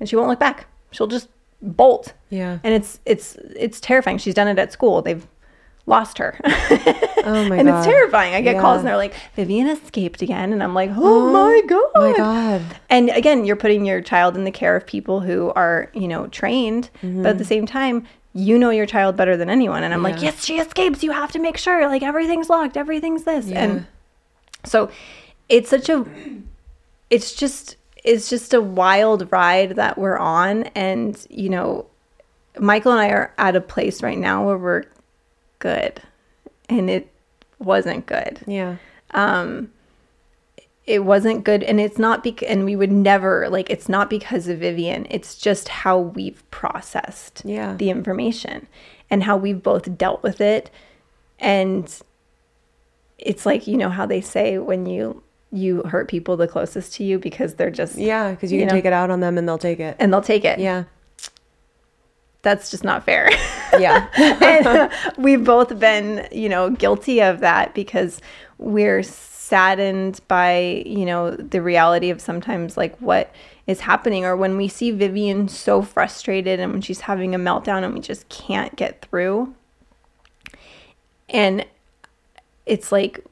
[0.00, 0.66] and she won't look back.
[0.90, 1.28] She'll just
[1.62, 2.12] bolt.
[2.30, 2.58] Yeah.
[2.64, 4.18] and it's it's it's terrifying.
[4.18, 5.00] She's done it at school.
[5.02, 5.26] They've
[5.88, 6.44] lost her Oh
[7.24, 7.58] my and god.
[7.58, 8.60] And it's terrifying i get Yeah.
[8.60, 12.16] calls and they're like vivian escaped again and i'm like oh, my god Oh my
[12.16, 12.62] god.
[12.90, 16.26] and again you're putting your child in the care of people who are you know
[16.26, 20.02] trained but at the same time you know your child better than anyone and i'm
[20.02, 20.24] like Mm-hmm.
[20.24, 23.62] Yes she escapes you have to make sure like everything's locked everything's this Yeah.
[23.64, 23.86] and
[24.64, 24.90] so
[25.48, 26.04] it's such a
[27.10, 31.86] it's just it's just a wild ride that we're on and you know
[32.58, 34.82] michael and i are at a place right now where we're
[35.70, 35.94] good
[36.68, 37.04] and it
[37.58, 38.76] wasn't good Yeah.
[39.12, 39.70] Um
[40.86, 44.46] it wasn't good and it's not because and we would never like it's not because
[44.46, 47.74] of vivian it's just how we've processed Yeah.
[47.76, 48.68] the information
[49.10, 50.70] and how we've both dealt with it
[51.40, 51.84] and
[53.18, 57.04] it's like you know how they say when you you hurt people the closest to
[57.04, 58.78] you because they're just Yeah, because you, You can know?
[58.78, 59.96] take it out on them and they'll take it.
[59.98, 60.84] and they'll take it Yeah.
[62.46, 63.28] That's just not fair
[63.80, 64.08] Yeah.
[64.14, 68.20] and we've both been, you know, guilty of that because
[68.58, 73.32] we're saddened by, you know, the reality of sometimes like what
[73.66, 77.84] is happening or when we see Vivian so frustrated and when she's having a meltdown
[77.84, 79.54] and we just can't get through.
[81.28, 81.66] And
[82.64, 83.24] it's like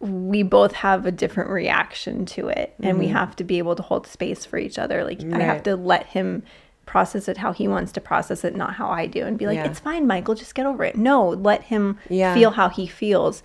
[0.00, 3.16] we both have a different reaction to it and we mm-hmm.
[3.16, 5.02] have to be able to hold space for each other.
[5.02, 6.44] Like I have to let him
[6.88, 9.56] process it how he wants to process it, not how I do, and be like,
[9.56, 9.66] Yeah.
[9.66, 10.96] it's fine, Michael, just get over it.
[10.96, 12.34] No, let him Yeah.
[12.34, 13.42] feel how he feels.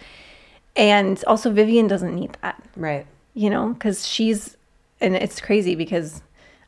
[0.76, 3.06] And also, Vivian doesn't need that, right.
[3.34, 4.58] you know, because she's,
[5.02, 6.22] and it's crazy because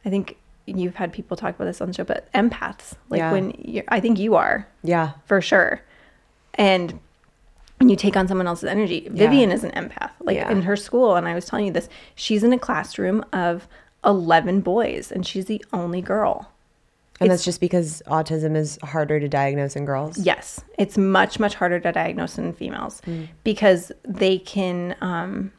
[0.03, 0.35] I think
[0.67, 3.31] you've had people talk about this on the show, but empaths, like Yeah.
[3.31, 5.11] when you're, I think you are Yeah.
[5.25, 5.81] for sure.
[6.55, 6.99] And
[7.79, 10.11] when you take on someone else's energy, Vivian is an empath.
[10.19, 13.67] Like in her school, and I was telling you this, she's in a classroom of
[14.03, 16.49] 11 boys, and she's the only girl.
[17.21, 20.17] And that's just because autism is harder to diagnose in girls.
[20.17, 23.27] Yes, it's much, much harder to diagnose in females Mm.
[23.43, 24.95] because they can.
[25.01, 25.51] Um,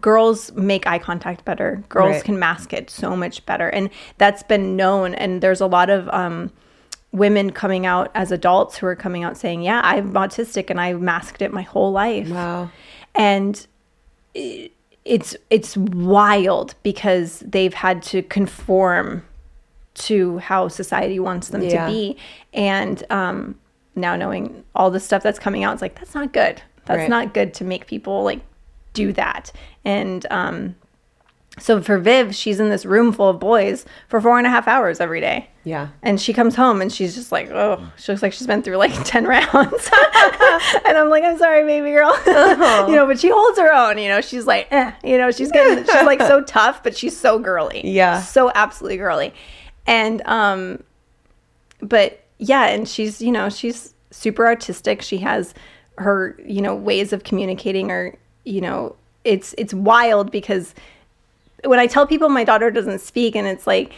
[0.00, 1.82] girls make eye contact better.
[1.88, 2.24] Girls Right.
[2.24, 5.14] can mask it so much better, and that's been known.
[5.14, 6.50] And there's a lot of um,
[7.12, 10.92] women coming out as adults who are coming out saying, "Yeah, I'm autistic, and I
[10.94, 12.70] masked it my whole life." Wow.
[13.16, 13.66] and
[14.36, 14.70] i-
[15.04, 19.24] it's it's wild because they've had to conform
[20.08, 21.86] to how society wants them Yeah.
[21.86, 22.16] to be
[22.52, 23.54] and um
[23.94, 27.08] now knowing all the stuff that's coming out it's like that's not good that's Right.
[27.10, 28.40] not good to make people like
[28.92, 29.52] do that
[29.84, 30.74] and um
[31.58, 34.66] so for viv she's in this room full of boys for four and a half
[34.68, 35.88] hours every day Yeah.
[36.02, 38.76] and she comes home and she's just like, oh, she looks like she's been through
[38.78, 39.90] like 10 rounds.
[40.86, 42.16] and I'm like, I'm sorry, baby girl.
[42.88, 43.98] you know, but she holds her own.
[43.98, 47.16] You know, she's like, eh, you know, she's getting, she's like so tough, but she's
[47.18, 47.82] so girly.
[47.84, 48.20] Yeah.
[48.22, 49.34] So absolutely girly.
[49.86, 50.82] And, um,
[51.80, 55.02] but yeah, and she's, you know, she's, super artistic.
[55.02, 55.54] She has
[55.98, 58.14] her, you know, ways of communicating or,
[58.44, 60.74] you know, it's it's wild because
[61.64, 63.92] when I tell people my daughter doesn't speak and it's like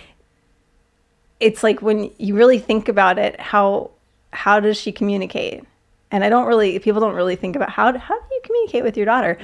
[1.38, 3.90] it's like when you really think about it, how
[4.32, 5.64] how does she communicate?
[6.10, 8.96] And I don't really people don't really think about how how do you communicate with
[8.96, 9.38] your daughter?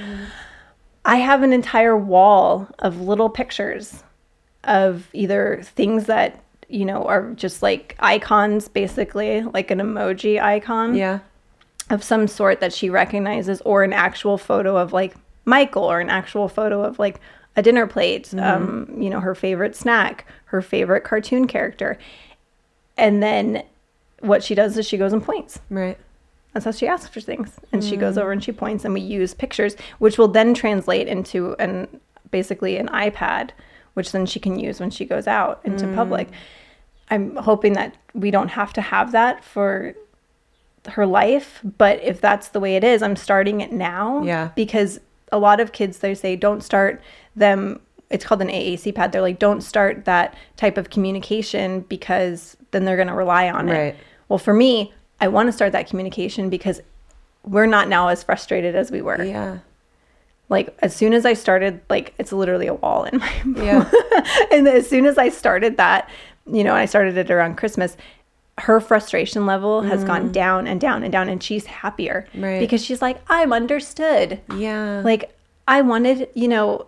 [1.04, 4.02] I have an entire wall of little pictures
[4.64, 10.94] of either things that you know are just like icons basically like an emoji icon
[10.94, 11.20] Yeah.
[11.90, 16.10] of some sort that she recognizes or an actual photo of like michael or an
[16.10, 17.20] actual photo of like
[17.56, 21.96] a dinner plate um, you know her favorite snack her favorite cartoon character
[22.96, 23.62] and then
[24.20, 25.96] what she does is she goes and points Right.
[26.52, 27.52] that's how she asks for things.
[27.72, 31.06] And she goes over and she points, and we use pictures, which will then translate
[31.06, 31.86] into an
[32.32, 33.50] basically an iPad,
[33.98, 35.94] which then she can use when she goes out into mm.
[35.94, 36.28] public.
[37.10, 39.94] I'm hoping that we don't have to have that for
[40.86, 44.22] her life, but if that's the way it is, I'm starting it now.
[44.22, 44.50] Yeah.
[44.54, 45.00] Because
[45.32, 47.02] a lot of kids they say don't start
[47.36, 47.80] them
[48.10, 49.12] it's called an AAC pad.
[49.12, 53.66] They're like, don't start that type of communication because then they're going to rely on
[53.66, 53.78] Right.
[53.78, 53.96] it.
[54.28, 56.80] Well, for me, I want to start that communication because
[57.44, 59.22] we're not now as frustrated as we were.
[59.22, 59.58] Yeah.
[60.48, 63.90] Like as soon as I started, like it's literally a wall in my Yeah.
[64.52, 66.08] and as soon as I started that,
[66.46, 67.96] you know, I started it around Christmas,
[68.58, 72.42] her frustration level has gone down and down and down, and she's happier Mm.
[72.42, 72.60] Right.
[72.60, 74.40] because she's like, I'm understood.
[74.56, 75.00] Yeah.
[75.04, 75.32] Like
[75.68, 76.86] I wanted, you know,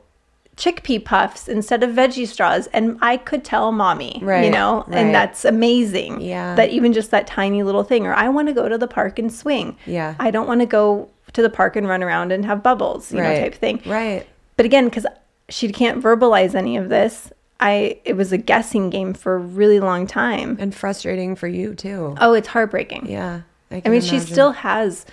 [0.57, 4.97] chickpea puffs instead of veggie straws, and I could tell mommy, you know, right.
[4.99, 6.21] and that's amazing.
[6.21, 6.55] Yeah.
[6.55, 9.19] That even just that tiny little thing, or I want to go to the park
[9.19, 9.77] and swing.
[9.87, 10.17] Yeah.
[10.19, 13.21] I don't want to go to the park and run around and have bubbles, you
[13.21, 13.35] right.
[13.35, 13.83] know, type thing.
[13.87, 14.27] Right.
[14.57, 15.07] But again, because
[15.49, 19.81] she can't verbalize any of this, I it was a guessing game for a really
[19.81, 20.57] long time.
[20.61, 22.17] And frustrating for you too.
[22.21, 23.07] Oh, it's heartbreaking.
[23.07, 23.43] Yeah.
[23.71, 25.07] I can mean, she still has,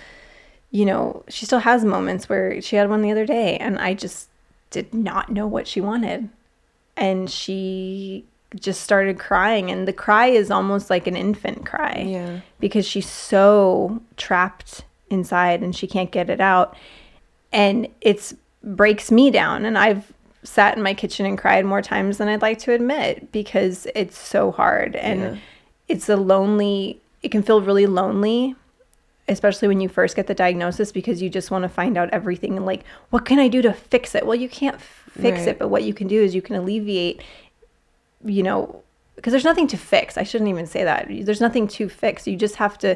[0.71, 3.93] you know, she still has moments where she had one the other day, and I
[3.93, 4.29] just
[4.71, 6.29] did not know what she wanted.
[6.95, 12.05] And she just started crying, and the cry is almost like an infant cry.
[12.07, 12.39] Yeah.
[12.59, 16.75] Because she's so trapped inside and she can't get it out.
[17.51, 19.65] And it's breaks me down.
[19.65, 20.11] And I've
[20.43, 24.17] sat in my kitchen and cried more times than I'd like to admit because it's
[24.17, 24.95] so hard.
[24.95, 25.35] And Yeah.
[25.87, 28.55] it's a lonely, it can feel really lonely
[29.29, 32.55] especially when you first get the diagnosis because you just want to find out everything
[32.55, 35.49] and like what can i do to fix it well you can't f- fix Right.
[35.49, 37.21] it but what you can do is you can alleviate
[38.23, 38.81] you know
[39.17, 42.37] because there's nothing to fix i shouldn't even say that there's nothing to fix you
[42.37, 42.95] just have to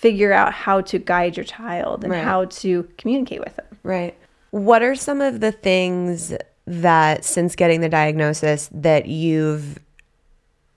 [0.00, 2.24] figure out how to guide your child and Right.
[2.24, 4.14] how to communicate with them Right.
[4.50, 6.32] What are some of the things
[6.66, 9.78] that since getting the diagnosis that you've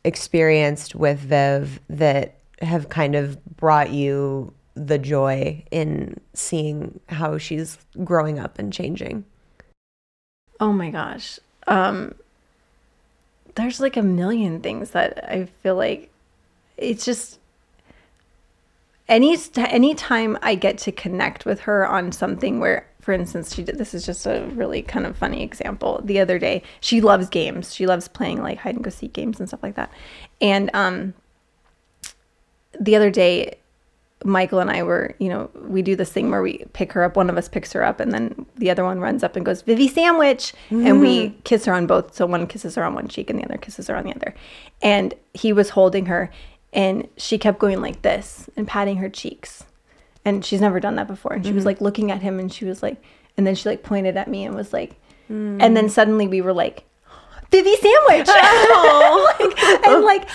[0.04, 7.78] experienced with Viv that have kind of brought you the joy in seeing how she's
[8.04, 9.24] growing up and changing?
[10.60, 11.40] Oh my gosh.
[11.68, 12.16] Um
[13.56, 16.10] there's like a million things that I feel like
[16.78, 17.40] it's just
[19.08, 23.64] any any time I get to connect with her on something where for instance she
[23.64, 27.28] did this is just a really kind of funny example the other day she loves
[27.28, 29.92] games she loves playing like hide and go seek games and stuff like that
[30.40, 31.14] and um
[32.80, 33.58] the other day
[34.26, 37.16] Michael and I were, you know, we do this thing where we pick her up.
[37.16, 39.62] One of us picks her up, and then the other one runs up and goes,
[39.62, 40.54] Vivi sandwich.
[40.88, 42.16] And we kiss her on both.
[42.16, 44.34] So one kisses her on one cheek and the other kisses her on the other.
[44.82, 46.32] And he was holding her,
[46.74, 49.64] and she kept going like this and patting her cheeks.
[50.26, 51.34] And she's never done that before.
[51.34, 51.68] And she was mm-hmm.
[51.68, 53.02] like looking at him, and she was like,
[53.38, 54.96] and then she like pointed at me and was like,
[55.30, 55.58] mm.
[55.62, 56.86] and then suddenly we were like,
[57.52, 58.28] Vivi sandwich.
[58.28, 60.30] like, and like,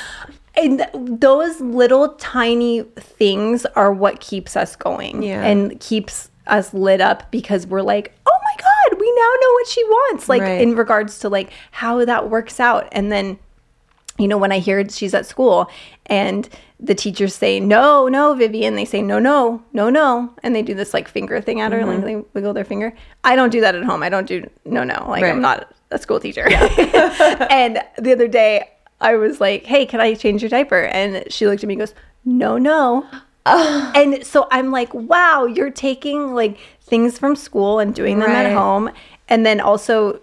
[0.57, 5.43] and those little tiny things are what keeps us going Yeah.
[5.43, 9.67] and keeps us lit up because we're like, oh my God, we now know what
[9.69, 10.29] she wants.
[10.29, 10.61] Like, Right.
[10.61, 12.89] in regards to like how that works out.
[12.93, 13.39] And then,
[14.19, 15.71] you know, when I hear she's at school
[16.07, 16.49] and
[16.81, 20.33] the teachers say, no, no, Vivian, they say, no, no, no, no.
[20.43, 22.07] And they do this like finger thing at her, like mm-hmm.
[22.07, 22.95] they wiggle their finger.
[23.25, 24.03] I don't do that at home.
[24.03, 25.07] I don't do, no, no.
[25.09, 25.31] Like, Right.
[25.31, 26.47] I'm not a school teacher.
[27.51, 28.69] and the other day,
[29.01, 30.83] I was like, hey, can I change your diaper?
[30.85, 31.95] And she looked at me and goes,
[32.25, 33.07] no, no.
[33.47, 38.47] And so I'm like, wow, you're taking like things from school and doing them Right.
[38.47, 38.91] at home.
[39.29, 40.21] And then also,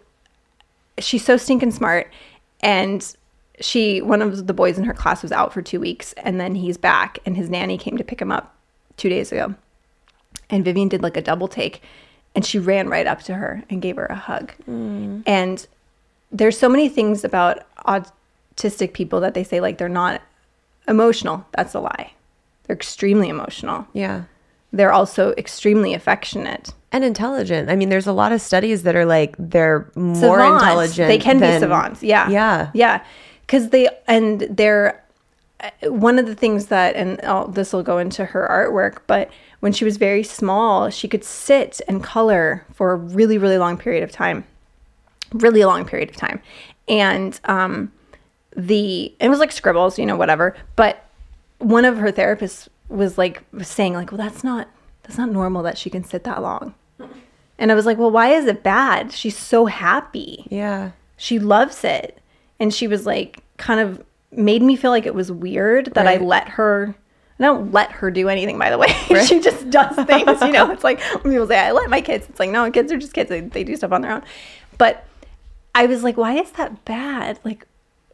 [0.99, 2.11] she's so stinking smart.
[2.61, 3.15] And
[3.61, 6.13] she, one of the boys in her class was out for two weeks.
[6.17, 8.55] And then he's back, and his nanny came to pick him up
[8.97, 9.55] two days ago.
[10.49, 11.81] And Vivian did like a double take.
[12.35, 14.53] And she ran right up to her and gave her a hug.
[14.69, 15.23] Mm.
[15.25, 15.65] And
[16.31, 20.21] there's so many things about autistic people that they say like they're not
[20.87, 21.45] emotional.
[21.55, 22.11] That's a lie.
[22.67, 23.87] they're extremely emotional.
[23.93, 24.23] Yeah.
[24.73, 26.73] They're also extremely affectionate.
[26.91, 27.69] And intelligent.
[27.69, 30.63] I mean, there's a lot of studies that are like they're more Savants.
[30.63, 31.07] intelligent.
[31.07, 32.03] They can be savants.
[32.03, 32.29] Yeah.
[32.29, 32.71] Yeah.
[32.73, 33.03] Yeah.
[33.45, 35.03] Because they, and they're,
[35.59, 39.29] uh, one of the things that, and oh, this will go into her artwork, but
[39.59, 43.77] when she was very small, she could sit and color for a really, really long
[43.77, 44.43] period of time.
[45.33, 46.41] Really long period of time.
[46.87, 47.91] And, um,
[48.55, 50.55] the, it was like scribbles, you know, whatever.
[50.75, 51.03] But
[51.59, 54.69] one of her therapists was like was saying like, well, that's not,
[55.03, 56.73] that's not normal that she can sit that long.
[57.57, 59.11] And I was like, well, why is it bad?
[59.13, 60.91] She's so happy Yeah.
[61.17, 62.19] she loves it
[62.59, 66.17] and she was like kind of made me feel like it was weird that i
[66.17, 66.95] let her
[67.39, 68.87] i don't let her do anything by the way.
[69.25, 70.71] She just does things you know?
[70.71, 73.13] It's like when people say i let my kids it's like no kids are just
[73.13, 73.29] kids.
[73.29, 74.23] They, they do stuff on their own.
[74.77, 75.05] But
[75.73, 77.39] i was like why is that bad?
[77.43, 77.65] Like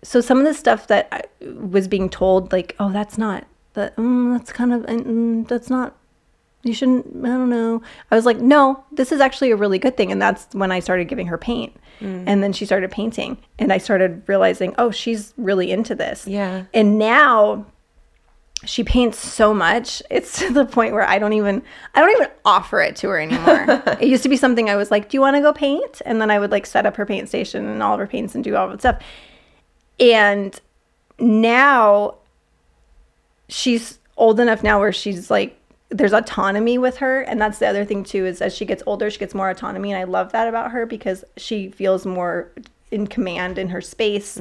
[0.04, 1.22] so some of the stuff that I
[1.60, 5.96] was being told like oh that's not that mm, that's kind of mm, that's not
[6.64, 7.82] you shouldn't i don't know.
[8.12, 10.12] I was like no this is actually a really good thing.
[10.12, 11.76] And that's when i started giving her paint.
[12.00, 12.24] Mm.
[12.28, 13.38] And then she started painting.
[13.60, 16.28] And i started realizing oh she's really into this.
[16.28, 16.66] Yeah.
[16.74, 17.66] and now
[18.64, 20.04] she paints so much.
[20.12, 21.64] It's to the point where i don't even
[21.96, 23.84] i don't even offer it to her anymore.
[24.02, 26.02] It used to be something i was like do you want to go paint?
[26.06, 28.36] And then i would like set up her paint station and all of her paints
[28.36, 29.02] and do all of that stuff.
[30.00, 30.60] And
[31.20, 32.16] now
[33.50, 35.58] she's old enough now where she's like
[35.92, 39.10] there's autonomy with her and that's the other thing too is as she gets older
[39.12, 42.50] she gets more autonomy and i love that about her because she feels more
[42.92, 44.38] in command in her space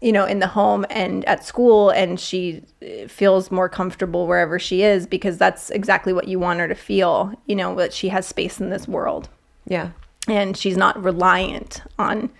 [0.00, 4.58] you know in the home and at school and she uh, feels more comfortable wherever
[4.58, 8.08] she is because that's exactly what you want her to feel you know that she
[8.08, 9.28] has space in this world
[9.66, 9.90] Yeah.
[10.26, 12.30] and she's not reliant on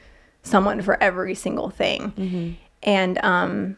[0.42, 2.56] someone for every single thing.
[2.82, 3.76] And um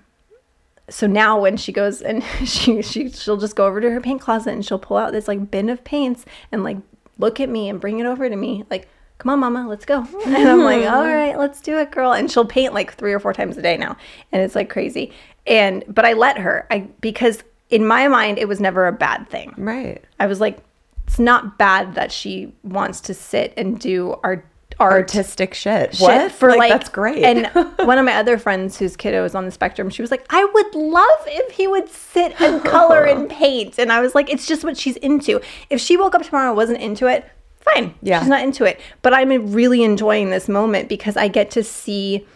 [0.91, 4.21] so now when she goes and she she she'll just go over to her paint
[4.21, 6.77] closet and she'll pull out this like bin of paints and like
[7.19, 8.89] look at me and bring it over to me like
[9.19, 10.07] come on mama let's go.
[10.27, 10.95] And i'm like hmm.
[10.95, 12.13] all right let's do it girl.
[12.13, 13.97] And she'll paint like three or four times a day now
[14.33, 15.13] and it's like crazy.
[15.47, 19.29] And but i let her i because in my mind it was never a bad
[19.29, 19.55] thing.
[19.57, 20.05] Right.
[20.19, 20.59] I was like,
[21.07, 24.47] it's not bad that she wants to sit and do art
[24.81, 25.95] Artistic shit.
[25.95, 26.33] shit What?
[26.33, 27.23] for like, that's great.
[27.23, 27.47] And
[27.87, 30.45] one of my other friends whose kiddo is on the spectrum, she was like, I
[30.45, 33.79] would love if he would sit and color and paint.
[33.79, 35.41] And I was like, it's just what she's into.
[35.69, 37.95] If she woke up tomorrow and wasn't into it, fine.
[38.03, 38.21] Yeah.
[38.21, 38.81] She's not into it.
[39.03, 42.27] But I'm really enjoying this moment because I get to see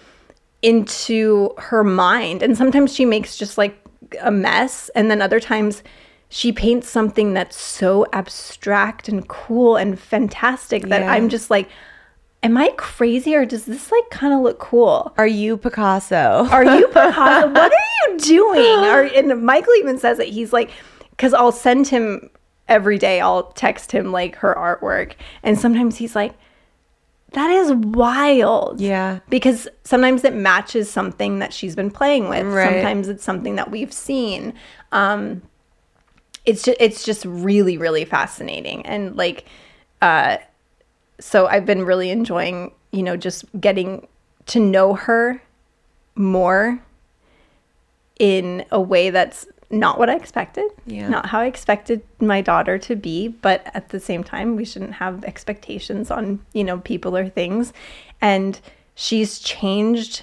[0.63, 2.43] into her mind.
[2.43, 3.77] And sometimes she makes just like
[4.23, 4.91] a mess.
[4.95, 5.83] And then other times
[6.29, 11.13] she paints something that's so abstract and cool and fantastic that Yeah.
[11.13, 11.69] I'm just like,
[12.45, 15.13] am I crazy or does this like kind of look cool?
[15.17, 16.47] Are you Picasso?
[16.51, 17.49] Are you Picasso?
[17.49, 18.65] what are you doing?
[18.85, 20.71] Or, and Michael even says that he's like,
[21.11, 22.31] because I'll send him
[22.69, 25.15] every day, I'll text him like her artwork.
[25.43, 26.35] And sometimes he's like,
[27.33, 28.81] that is wild.
[28.81, 29.21] Yeah.
[29.31, 32.47] Because sometimes it matches something that she's been playing with.
[32.47, 32.69] Right.
[32.71, 34.55] Sometimes it's something that we've seen.
[34.93, 35.43] Um,
[36.45, 39.47] it's just it's just really really fascinating and like
[40.03, 40.37] uh
[41.21, 44.07] so I've been really enjoying, you know, just getting
[44.47, 45.43] to know her
[46.15, 46.81] more
[48.19, 50.71] in a way that's not what I expected.
[50.87, 51.09] Yeah.
[51.09, 54.95] Not how I expected my daughter to be, but at the same time, we shouldn't
[54.95, 57.73] have expectations on, you know, people or things.
[58.21, 58.61] And
[58.95, 60.23] she's changed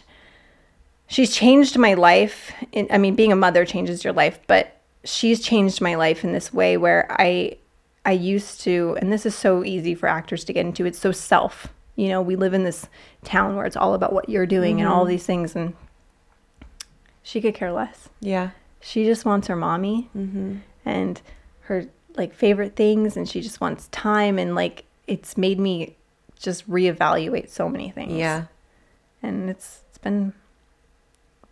[1.11, 2.51] she's changed my life.
[2.71, 6.31] In, I mean, being a mother changes your life, but she's changed my life in
[6.31, 7.57] this way where I
[8.05, 10.85] I used to, and this is so easy for actors to get into.
[10.85, 11.67] It's so self.
[11.95, 12.87] You know, we live in this
[13.23, 15.09] town where it's all about what you're doing and all mm-hmm.
[15.09, 15.73] these things, and
[17.21, 18.09] she could care less.
[18.19, 18.51] yeah.
[18.83, 20.55] She just wants her mommy mm-hmm.
[20.83, 21.21] and
[21.61, 21.85] her
[22.15, 24.39] like favorite things, and she just wants time.
[24.39, 25.95] And like, it's made me
[26.41, 28.45] just reevaluate so many things Yeah.
[29.21, 30.33] and it's it's been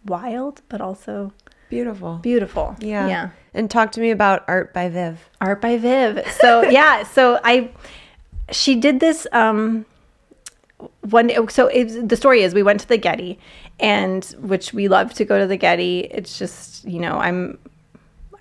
[0.05, 1.31] wild but also
[1.69, 2.15] Beautiful.
[2.17, 2.75] beautiful.
[2.79, 3.07] Yeah.
[3.07, 3.29] yeah.
[3.53, 5.19] And talk to me about Art by Viv.
[5.41, 6.25] art by viv.
[6.39, 7.69] So yeah so i
[8.51, 9.85] she did this um
[11.01, 13.37] one day so it, the story is we went to the getty
[13.79, 16.01] and which we love to go to the getty.
[16.11, 17.57] It's just you know i'm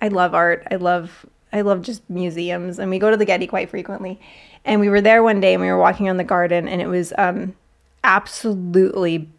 [0.01, 0.67] i love art.
[0.71, 2.79] I love i love just museums.
[2.79, 4.19] And we go to the getty quite frequently.
[4.65, 6.87] And we were there one day and we were walking on the garden and it
[6.87, 7.55] was um
[8.03, 9.29] absolutely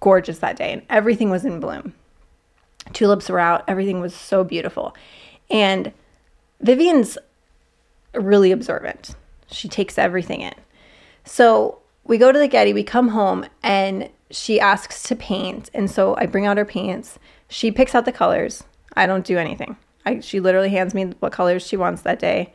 [0.00, 1.92] gorgeous that day and everything was in bloom
[2.92, 4.94] tulips were out everything was so beautiful
[5.50, 5.92] and
[6.60, 7.18] vivian's
[8.14, 9.14] really observant
[9.50, 10.54] she takes everything in
[11.24, 11.78] so
[12.08, 15.70] we go to the Getty, we come home, and she asks to paint.
[15.72, 17.18] And so I bring out her paints.
[17.48, 18.64] She picks out the colors.
[18.96, 19.76] I don't do anything.
[20.04, 22.52] I, she literally hands me what colors she wants that day.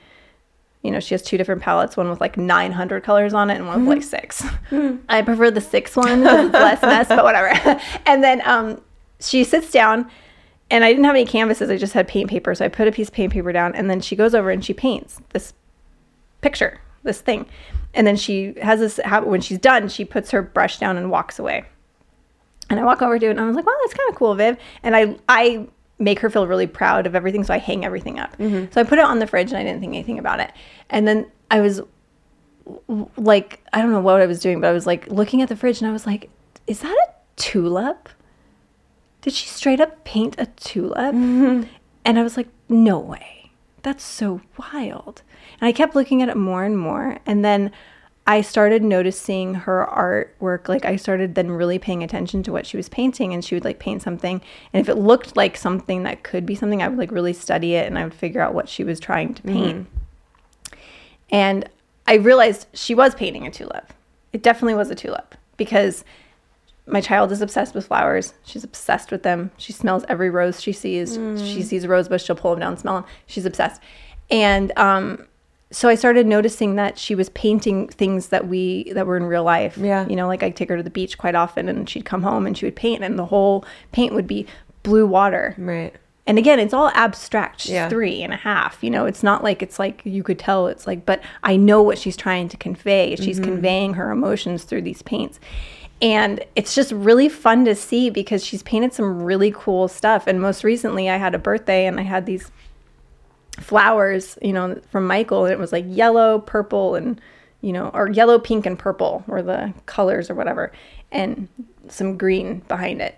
[0.82, 3.68] You know, she has two different palettes, one with like 900 colors on it and
[3.68, 4.44] one with like six.
[5.08, 7.80] I prefer the six one because it's less mess, but whatever.
[8.06, 8.82] and then um,
[9.24, 10.10] she sits down,
[10.70, 11.70] and I didn't have any canvases.
[11.70, 12.54] I just had paint paper.
[12.56, 14.64] So I put a piece of paint paper down, and then she goes over and
[14.64, 15.54] she paints this
[16.42, 17.48] picture, this thing.
[17.94, 21.12] And then she has this habit when she's done, she puts her brush down and
[21.12, 21.66] walks away.
[22.70, 24.34] And I walk over to it and I was like, wow, that's kind of cool,
[24.36, 24.58] Viv.
[24.82, 25.68] And I, I
[26.00, 27.44] make her feel really proud of everything.
[27.44, 28.36] So I hang everything up.
[28.38, 28.72] Mm-hmm.
[28.72, 30.52] So I put it on the fridge and I didn't think anything about it.
[30.90, 31.82] And then I was
[33.18, 35.56] like, I don't know what I was doing, but I was like looking at the
[35.56, 36.30] fridge and I was like,
[36.66, 38.10] is that a tulip?
[39.24, 41.16] Did she straight up paint a tulip?
[41.16, 41.64] Mm-hmm.
[42.06, 43.52] And I was like, no way.
[43.82, 45.24] That's so wild.
[45.60, 47.18] And I kept looking at it more and more.
[47.26, 47.72] And then
[48.28, 50.68] I started noticing her artwork.
[50.68, 53.34] Like, I started then really paying attention to what she was painting.
[53.34, 54.42] And she would like paint something.
[54.74, 57.76] And if it looked like something that could be something, I would like really study
[57.76, 59.54] it and I would figure out what she was trying to mm-hmm.
[59.54, 59.88] paint.
[61.30, 61.70] And
[62.06, 63.94] I realized she was painting a tulip.
[64.34, 66.04] It definitely was a tulip because
[66.86, 68.34] my child is obsessed with flowers.
[68.44, 69.52] She's obsessed with them.
[69.58, 71.16] She smells every rose she sees.
[71.38, 73.06] She sees a rose bush, she'll pull them down, smell them.
[73.26, 73.82] She's obsessed.
[74.30, 75.26] And um,
[75.72, 79.44] so I started noticing that she was painting things that we that were in real
[79.44, 79.78] life.
[79.78, 80.08] Yeah.
[80.08, 82.46] You know, like I'd take her to the beach quite often, and she'd come home
[82.46, 84.46] and she would paint, and the whole paint would be
[84.84, 85.56] blue water.
[85.58, 85.94] Right.
[86.26, 87.62] And again, it's all abstract.
[87.62, 87.90] She's Yeah.
[87.90, 88.82] three and a half.
[88.82, 91.82] You know, it's not like it's like you could tell it's like, but I know
[91.82, 93.16] what she's trying to convey.
[93.18, 95.40] She's conveying her emotions through these paints.
[96.02, 100.28] And it's just really fun to see because she's painted some really cool stuff.
[100.28, 102.52] And most recently, I had a birthday and I had these
[103.60, 107.22] flowers, you know, from Michael, and it was like yellow, purple, and
[107.62, 110.74] you know, or yellow, pink, and purple were the colors or whatever,
[111.12, 111.48] and
[111.88, 113.18] some green behind it.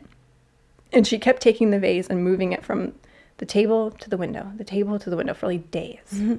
[0.93, 2.93] And she kept taking the vase and moving it from
[3.37, 5.99] the table to the window, the table to the window for like days.
[6.13, 6.35] Mm-hmm.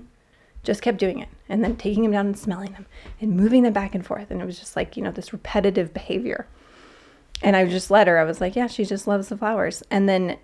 [0.66, 2.86] Just kept doing it, and then taking them down and smelling them,
[3.20, 5.94] and moving them back and forth, and it was just like you know this repetitive
[5.94, 6.46] behavior.
[7.42, 8.18] And I just let her.
[8.18, 9.82] I was like, yeah, she just loves the flowers.
[9.90, 10.38] And then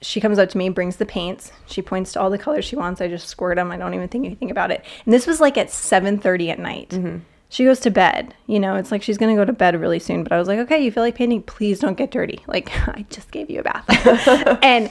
[0.00, 1.52] she comes up to me, brings the paints.
[1.66, 3.00] She points to all the colors she wants.
[3.00, 3.70] I just squirt them.
[3.70, 4.84] I don't even think anything about it.
[5.04, 6.88] And this was like at 7:30 at night.
[6.90, 7.18] Mm-hmm.
[7.48, 8.34] She goes to bed.
[8.46, 10.22] You know, it's like she's gonna go to bed really soon.
[10.22, 11.42] But I was like, okay, you feel like painting?
[11.42, 12.40] Please don't get dirty.
[12.46, 14.58] Like I just gave you a bath.
[14.62, 14.90] and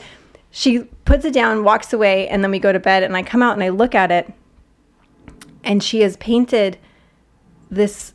[0.51, 3.03] she puts it down, walks away, and then we go to bed.
[3.03, 4.31] And I come out and I look at it,
[5.63, 6.77] and she has painted
[7.69, 8.13] this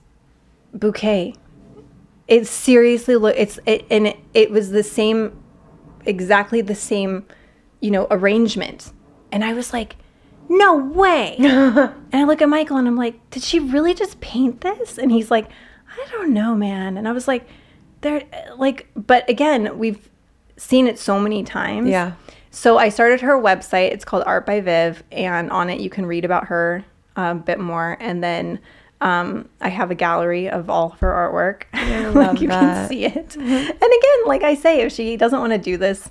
[0.72, 1.34] bouquet.
[2.28, 3.34] It seriously look.
[3.37, 5.43] It's it, and it, it was the same
[6.07, 7.26] exactly the same,
[7.80, 8.93] you know, arrangement.
[9.32, 9.97] And I was like,
[10.49, 11.37] no way.
[11.41, 14.99] and I look at Michael and I'm like, did she really just paint this?
[14.99, 15.49] And he's like,
[15.91, 16.97] I don't know, man.
[16.97, 17.49] And I was like,
[18.03, 18.22] there,
[18.57, 20.09] like, but again, we've
[20.57, 21.89] seen it so many times.
[21.89, 22.13] Yeah.
[22.51, 23.93] So I started her website.
[23.93, 26.85] It's called Art by Viv, and on it you can read about her
[27.17, 27.97] a bit more.
[28.01, 28.59] And then
[29.03, 31.65] um, I have a gallery of all of her artwork.
[32.15, 32.61] love like you that.
[32.61, 33.37] can see it.
[33.37, 36.11] And again, like I say, if she doesn't want to do this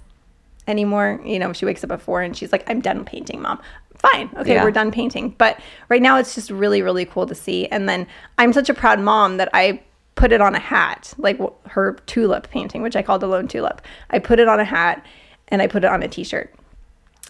[0.68, 3.60] anymore, you know, she wakes up at four and she's like, "I'm done painting, mom."
[3.98, 4.64] Fine, okay, Yeah.
[4.64, 5.34] we're done painting.
[5.38, 7.66] But right now, it's just really, really cool to see.
[7.68, 8.06] And then
[8.38, 9.82] I'm such a proud mom that I
[10.16, 13.82] put it on a hat, like her tulip painting, which I called the lone tulip.
[14.10, 15.06] I put it on a hat
[15.50, 16.54] and I put it on a T-shirt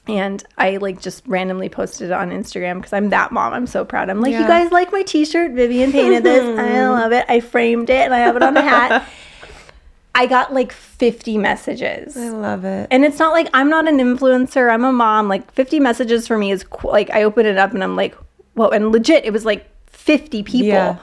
[0.08, 3.54] and I like just randomly posted it on Instagram because I'm that mom.
[3.54, 4.10] I'm so proud.
[4.10, 5.52] I'm like, you guys like my T-shirt?
[5.52, 6.60] Vivian painted this.
[6.60, 7.26] I love it.
[7.28, 9.08] I framed it and I have it on a hat.
[10.18, 12.16] I got like 50 messages.
[12.16, 12.88] I love it.
[12.90, 14.72] And it's not like I'm not an influencer.
[14.72, 15.28] I'm a mom.
[15.28, 18.16] Like 50 messages for me is qu- like I open it up and I'm like,
[18.54, 18.70] whoa.
[18.70, 20.68] And legit, it was like 50 people.
[20.68, 20.98] Yeah.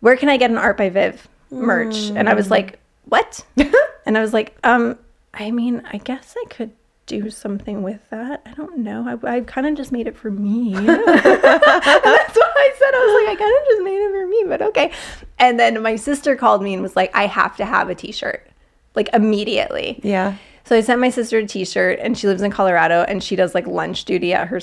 [0.00, 2.10] Where can I get an Art by Viv merch?
[2.10, 3.44] And I was like, what?
[4.06, 4.98] and I was like, um,
[5.34, 6.72] I mean, I guess I could
[7.06, 8.40] do something with that.
[8.46, 9.18] I don't know.
[9.24, 10.74] I, I kind of just made it for me.
[10.76, 12.94] and that's what I said.
[12.94, 14.92] I was like, I kind of just made it for me, but okay.
[15.38, 18.46] And then my sister called me and was like, I have to have a t-shirt
[18.94, 20.00] like immediately.
[20.02, 20.36] Yeah.
[20.64, 23.54] So I sent my sister a t-shirt and she lives in Colorado and she does
[23.54, 24.60] like lunch duty at her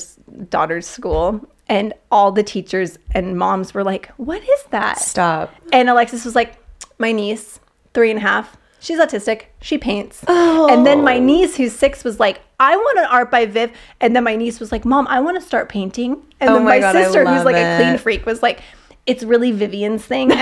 [0.49, 1.45] daughter's school.
[1.69, 4.99] And all the teachers and moms were like, what is that?
[4.99, 5.53] Stop.
[5.73, 6.55] And Alexis was like,
[6.97, 7.59] my niece,
[7.93, 8.55] three and a half.
[8.79, 9.45] She's autistic.
[9.61, 10.23] She paints.
[10.27, 10.67] Oh.
[10.71, 13.71] And then my niece, who's six, was like, I want an art by Viv.
[13.99, 16.23] And then my niece was like, Mom, I want to start painting.
[16.39, 18.61] And Oh then my my, God, sister, who's like a clean freak, was like,
[19.05, 20.31] It's really Vivian's thing.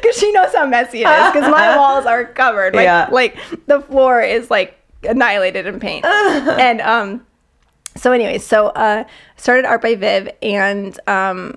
[0.00, 1.32] Because she knows how messy it is.
[1.32, 2.74] Because my walls are covered.
[2.74, 3.08] Like, Yeah.
[3.10, 3.36] like
[3.66, 6.04] the floor is like annihilated in paint.
[6.04, 7.26] and um,
[8.02, 9.04] so, anyways, so uh,
[9.36, 11.56] started Art by Viv, and um,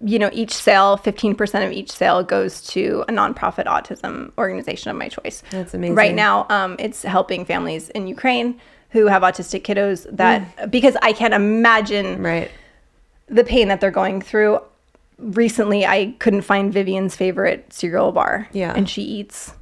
[0.00, 4.96] you know, each sale, 15% of each sale goes to a nonprofit autism organization of
[4.96, 5.44] my choice.
[5.50, 5.94] That's amazing.
[5.94, 11.12] Right now, um, it's helping families in Ukraine who have autistic kiddos that because I
[11.12, 12.50] can't imagine Right.
[13.28, 14.60] the pain that they're going through.
[15.18, 18.48] Recently, I couldn't find Vivian's favorite cereal bar.
[18.52, 18.72] Yeah.
[18.76, 19.54] And she eats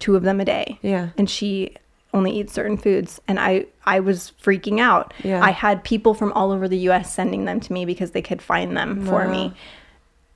[0.00, 0.78] two of them a day.
[0.82, 1.10] Yeah.
[1.16, 1.76] And she
[2.12, 3.20] only eat certain foods.
[3.28, 5.14] And I, I was freaking out.
[5.22, 5.42] Yeah.
[5.42, 8.42] I had people from all over the US sending them to me because they could
[8.42, 9.54] find them for me.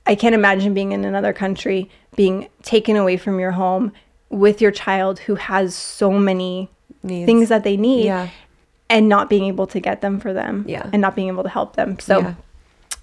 [0.05, 3.91] I can't imagine being in another country, being taken away from your home
[4.29, 6.69] with your child who has so many
[7.03, 7.25] Needs.
[7.25, 8.29] things that they need Yeah.
[8.89, 10.89] and not being able to get them for them Yeah.
[10.93, 11.99] and not being able to help them.
[11.99, 12.33] So Yeah.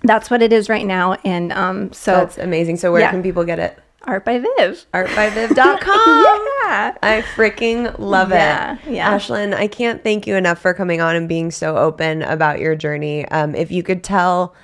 [0.03, 1.15] that's what it is right now.
[1.25, 2.77] And um, so That's amazing.
[2.77, 3.79] So where can people get it?
[4.05, 4.87] Art by Viv.
[4.95, 6.49] Artbyviv.com.
[6.63, 6.97] Yeah.
[7.03, 8.93] I freaking love Yeah, it.
[8.95, 9.13] yeah.
[9.19, 12.75] Ashlynn, I can't thank you enough for coming on and being so open about your
[12.77, 13.27] journey.
[13.29, 14.55] Um, if you could tell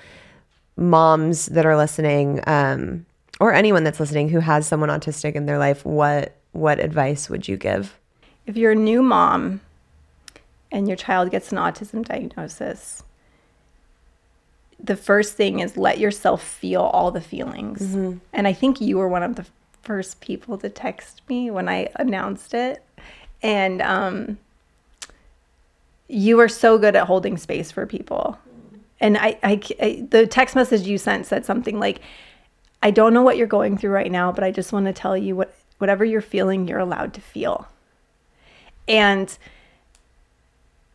[0.77, 3.05] moms that are listening, um,
[3.41, 7.47] or anyone that's listening who has someone autistic in their life, what what advice would
[7.49, 7.99] you give?
[8.47, 9.61] If you're a new mom
[10.73, 13.03] and your child gets an autism diagnosis,
[14.83, 17.83] the first thing is let yourself feel all the feelings.
[17.83, 18.19] Mm-hmm.
[18.33, 19.47] And I think you were one of the
[19.83, 22.83] first people to text me when I announced it.
[23.43, 24.39] And um,
[26.09, 28.39] you were so good at holding space for people.
[29.01, 32.01] And I, I, I- the text message you sent said something like,
[32.83, 35.17] I don't know what you're going through right now, but I just want to tell
[35.17, 37.69] you what whatever you're feeling, you're allowed to feel.
[38.87, 39.37] And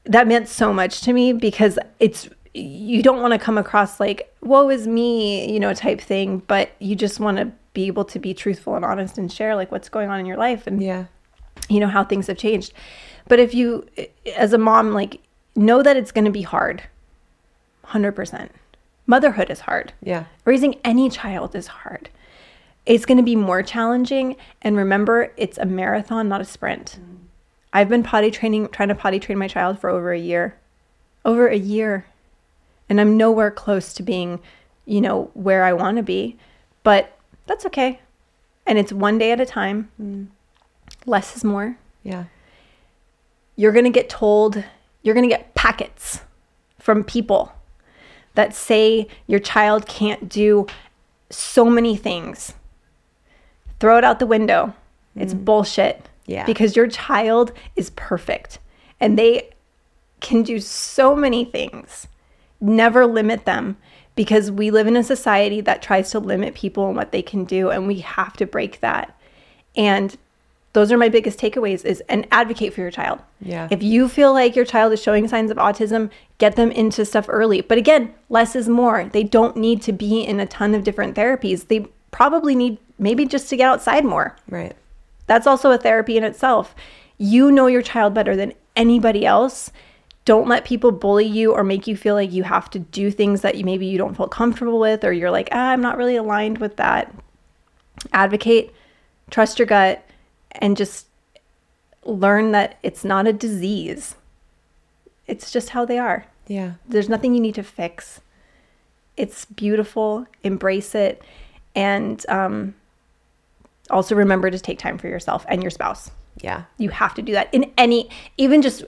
[0.05, 4.33] that meant so much to me because it's you don't want to come across like
[4.41, 8.19] woe is me, you know, type thing, but you just want to be able to
[8.19, 11.05] be truthful and honest and share like what's going on in your life and Yeah.
[11.69, 12.71] you know how things have changed.
[13.27, 13.85] But if you
[14.35, 15.19] as a mom like
[15.55, 16.83] know that it's going to be hard.
[17.87, 18.49] 100%.
[19.05, 20.25] Motherhood is hard Yeah.
[20.45, 22.09] raising any child is hard.
[22.85, 24.35] It's going to be more challenging.
[24.61, 26.99] And remember, it's a marathon, not a sprint.
[27.01, 27.17] Mm.
[27.71, 30.55] I've been potty training, trying to potty train my child for over a year.
[31.25, 32.05] Over a year.
[32.89, 34.39] And I'm nowhere close to being,
[34.85, 36.37] you know, where I want to be.
[36.83, 37.17] But
[37.47, 37.99] that's okay.
[38.65, 39.89] And it's one day at a time.
[40.01, 40.27] Mm.
[41.05, 42.25] Less is more Yeah.
[43.55, 44.63] you're going to get told,
[45.01, 46.21] you're going to get packets
[46.79, 47.51] from people
[48.35, 50.65] that say your child can't do
[51.29, 52.53] so many things.
[53.79, 54.73] Throw it out the window.
[55.15, 55.45] It's mm.
[55.45, 56.07] bullshit.
[56.25, 56.45] Yeah.
[56.45, 58.59] Because your child is perfect
[58.99, 59.49] and they
[60.21, 62.07] can do so many things.
[62.63, 63.77] Never limit them
[64.15, 67.43] because we live in a society that tries to limit people and what they can
[67.43, 69.19] do and we have to break that.
[69.75, 70.15] And
[70.73, 73.19] those are my biggest takeaways is and advocate for your child.
[73.41, 73.67] Yeah.
[73.69, 76.09] If you feel like your child is showing signs of autism,
[76.39, 77.61] get them into stuff early.
[77.61, 79.05] But again, less is more.
[79.05, 81.67] They don't need to be in a ton of different therapies.
[81.67, 84.35] They probably need maybe just to get outside more.
[84.49, 84.75] Right.
[85.27, 86.73] That's also a therapy in itself.
[87.17, 89.71] You know your child better than anybody else.
[90.25, 93.41] Don't let people bully you or make you feel like you have to do things
[93.41, 96.15] that you maybe you don't feel comfortable with or you're like, ah, I'm not really
[96.15, 97.13] aligned with that.
[98.13, 98.73] Advocate,
[99.29, 100.07] trust your gut,
[100.53, 101.07] and just
[102.05, 104.15] learn that it's not a disease.
[105.27, 106.25] It's just how they are.
[106.47, 106.73] Yeah.
[106.87, 108.21] There's nothing you need to fix.
[109.17, 110.25] It's beautiful.
[110.43, 111.21] Embrace it.
[111.75, 112.75] And um,
[113.89, 116.11] also remember to take time for yourself and your spouse.
[116.41, 116.63] Yeah.
[116.77, 118.83] You have to do that in any, even just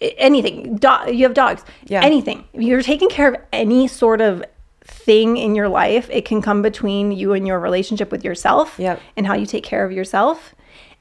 [0.00, 0.76] anything.
[0.76, 1.64] Do- you have dogs.
[1.86, 2.02] Yeah.
[2.02, 2.44] Anything.
[2.52, 4.44] If you're taking care of any sort of
[4.84, 9.00] thing in your life, it can come between you and your relationship with yourself Yep.
[9.16, 10.54] and how you take care of yourself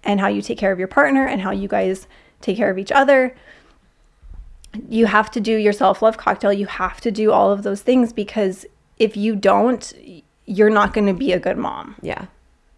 [0.03, 2.07] and how you take care of your partner and how you guys
[2.41, 3.35] take care of each other
[4.89, 6.51] you have to do your self love cocktail.
[6.51, 8.65] You have to do all of those things because
[8.97, 9.93] if you don't,
[10.47, 11.95] you're not going to be a good mom.
[12.01, 12.25] Yeah.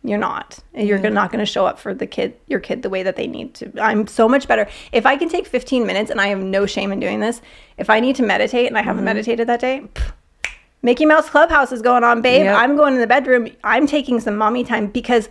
[0.08, 0.60] You're not.
[0.74, 1.14] And You're mm-hmm.
[1.14, 3.54] not going to show up for the kid, your kid, the way that they need
[3.56, 3.72] to.
[3.82, 4.68] I'm so much better.
[4.92, 7.42] If I can take 15 minutes, and I have no shame in doing this,
[7.78, 9.06] if I need to meditate and I haven't mm-hmm.
[9.06, 10.12] meditated that day, pff,
[10.82, 12.44] Mickey Mouse Clubhouse is going on, babe.
[12.44, 12.56] Yep.
[12.56, 13.48] I'm going in the bedroom.
[13.64, 15.30] I'm taking some mommy time because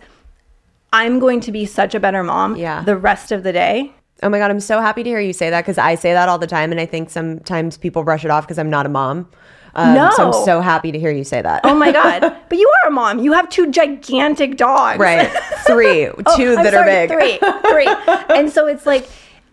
[0.91, 2.83] I'm going to be such a better mom Yeah.
[2.83, 3.93] the rest of the day.
[4.21, 6.27] Oh my God, I'm so happy to hear you say that because I say that
[6.27, 6.71] all the time.
[6.71, 9.29] And I think sometimes people brush it off because I'm not a mom.
[9.75, 10.27] Um, So No.
[10.39, 11.61] I'm so happy to hear you say that.
[11.63, 12.21] Oh my God.
[12.49, 13.19] but you are a mom.
[13.19, 14.99] You have two gigantic dogs.
[14.99, 15.29] right.
[15.67, 17.39] Three, Oh, two that sorry, are big.
[17.39, 17.39] Three,
[17.71, 17.87] three.
[18.37, 19.07] and so it's like,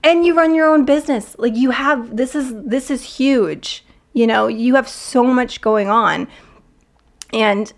[0.04, 1.34] and you run your own business.
[1.38, 3.84] Like you have this is this is huge.
[4.12, 6.28] You know, you have so much going on,
[7.32, 7.72] and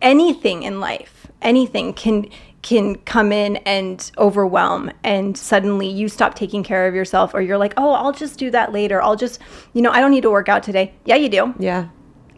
[0.00, 2.26] anything in life, anything can
[2.64, 7.58] can come in and overwhelm and suddenly you stop taking care of yourself or you're
[7.58, 9.38] like oh i'll just do that later i'll just
[9.74, 11.88] you know i don't need to work out today yeah you do Yeah.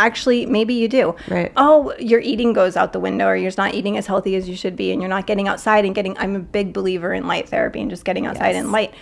[0.00, 1.52] actually maybe you do Right.
[1.56, 4.56] oh your eating goes out the window or you're not eating as healthy as you
[4.56, 7.48] should be and you're not getting outside and getting i'm a big believer in light
[7.48, 8.64] therapy and just getting outside Yes.
[8.64, 8.92] in light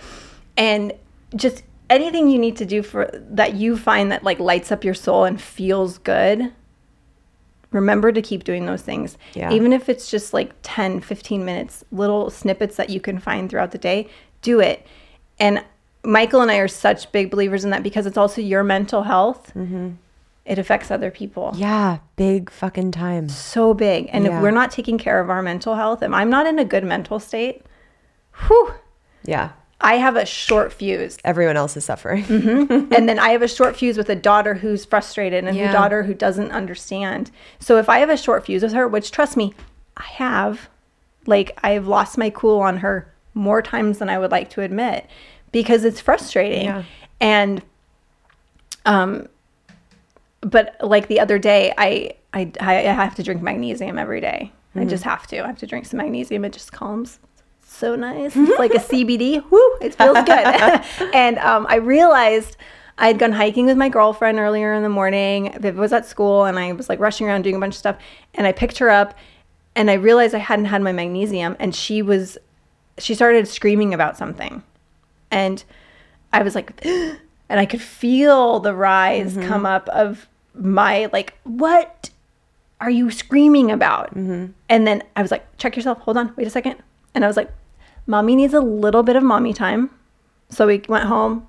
[0.59, 0.93] and
[1.35, 4.95] just anything you need to do for that you find that like lights up your
[4.95, 6.53] soul and feels good
[7.75, 9.51] remember to keep doing those things Yeah.
[9.53, 13.73] even if it's just like 10 15 minutes little snippets that you can find throughout
[13.73, 14.09] the day
[14.43, 14.87] do it
[15.39, 15.63] and
[16.05, 19.53] michael and i are such big believers in that because it's also your mental health
[19.55, 19.91] mm-hmm.
[20.45, 23.29] it affects other people Yeah, big fucking time.
[23.29, 24.37] so big and Yeah.
[24.37, 26.85] if we're not taking care of our mental health if i'm not in a good
[26.85, 27.63] mental state
[28.47, 28.75] whew
[29.25, 29.51] Yeah.
[29.85, 32.25] I have a short fuse Everyone else is suffering.
[32.31, 35.71] and then I have a short fuse with a daughter who's frustrated and Yeah.
[35.71, 37.31] a daughter who doesn't understand.
[37.61, 39.53] So if I have a short fuse with her, which trust me,
[39.97, 40.69] I have,
[41.27, 45.07] like I've lost my cool on her more times than I would like to admit
[45.53, 46.65] because it's frustrating.
[46.65, 46.83] Yeah.
[47.21, 47.63] And
[48.87, 49.29] um
[50.41, 52.73] but like the other day I I I
[53.05, 54.51] have to drink magnesium every day.
[54.77, 55.39] I just have to.
[55.45, 56.45] I have to drink some magnesium.
[56.45, 57.21] It just calms
[57.75, 58.37] so nice.
[58.37, 59.43] It's like a CBD.
[59.51, 61.11] Woo, it feels good.
[61.15, 62.57] and um, I realized
[62.97, 65.55] I had gone hiking with my girlfriend earlier in the morning.
[65.59, 67.97] Viv was at school and I was like rushing around doing a bunch of stuff.
[68.35, 69.17] And I picked her up
[69.75, 71.57] and I realized I hadn't had my magnesium.
[71.59, 72.39] And she was,
[72.99, 74.63] she started screaming about something.
[75.31, 75.65] And
[76.33, 77.19] I was like, and
[77.49, 82.11] I could feel the rise come up of my, like, what
[82.81, 84.15] are you screaming about?
[84.69, 85.99] And then I was like, check yourself.
[85.99, 86.33] Hold on.
[86.37, 86.77] Wait a second.
[87.15, 87.51] And I was like,
[88.07, 89.91] mommy needs a little bit of mommy time.
[90.51, 91.47] So we went home,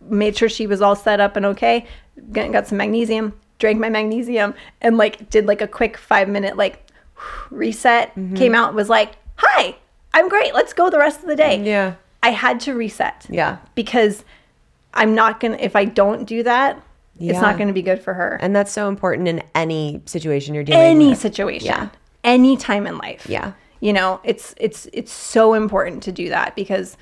[0.00, 1.86] made sure she was all set up and okay,
[2.32, 6.90] got, some magnesium, drank my magnesium, and like did like a quick five minute like
[7.50, 8.10] reset.
[8.14, 8.34] Mm-hmm.
[8.36, 9.76] Came out, was like, hi,
[10.14, 10.54] I'm great.
[10.54, 11.62] Let's go the rest of the day.
[11.62, 11.94] Yeah.
[12.22, 13.26] I had to reset.
[13.28, 13.58] Yeah.
[13.74, 14.24] Because
[14.94, 16.80] I'm not going to, if I don't do that,
[17.18, 18.38] it's not going to be good for her.
[18.40, 21.06] And that's so important in any situation you're dealing Any with.
[21.08, 21.88] Any situation, Yeah.
[22.24, 23.26] any time in life.
[23.28, 23.52] Yeah.
[23.82, 26.96] You know, it's it's it's so important to do that because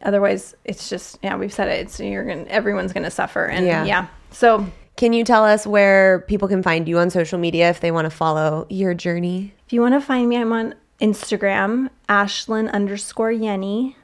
[0.00, 1.80] otherwise it's just yeah, we've said it.
[1.80, 3.84] It's you're gonna everyone's gonna suffer and Yeah.
[3.84, 4.06] yeah.
[4.30, 7.90] So Can you tell us where people can find you on social media if they
[7.90, 9.52] want to follow your journey?
[9.66, 13.94] if you want to find me, I'm on Instagram, Ashlynn underscore Yennie.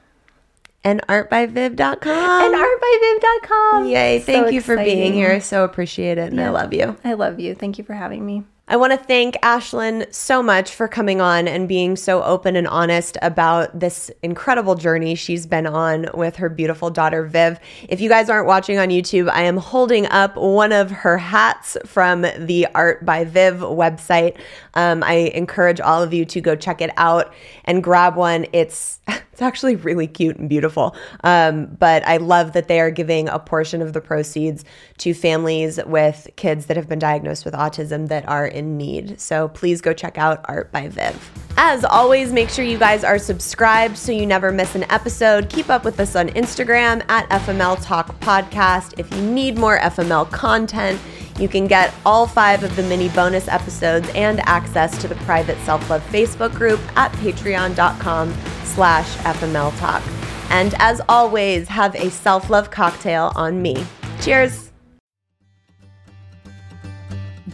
[0.83, 2.43] And artbyviv.com.
[2.43, 3.87] And artbyviv.com.
[3.87, 4.19] Yay.
[4.19, 5.31] So Thank you for being here.
[5.31, 6.31] I so appreciate it.
[6.31, 6.97] And I love you.
[7.03, 7.55] I love you.
[7.55, 8.43] Thank you for having me.
[8.67, 12.67] I want to thank Ashlynn so much for coming on and being so open and
[12.67, 17.59] honest about this incredible journey she's been on with her beautiful daughter, Viv.
[17.89, 21.75] If you guys aren't watching on YouTube, I am holding up one of her hats
[21.85, 24.37] from the Art by Viv website.
[24.75, 27.33] Um, I encourage all of you to go check it out
[27.65, 28.45] and grab one.
[28.53, 29.01] It's
[29.31, 30.95] it's actually really cute and beautiful.
[31.23, 34.65] Um, but I love that they are giving a portion of the proceeds
[34.99, 39.19] to families with kids that have been diagnosed with autism that are in need.
[39.19, 41.31] So please go check out Art by Viv.
[41.57, 45.49] As always, make sure you guys are subscribed so you never miss an episode.
[45.49, 48.99] Keep up with us on Instagram at FML Talk Podcast.
[48.99, 50.99] If you need more FML content,
[51.41, 55.57] you can get all five of the mini bonus episodes and access to the private
[55.59, 60.03] self-love Facebook group at patreon.com slash FML Talk.
[60.51, 63.83] And as always, have a self-love cocktail on me.
[64.21, 64.71] Cheers!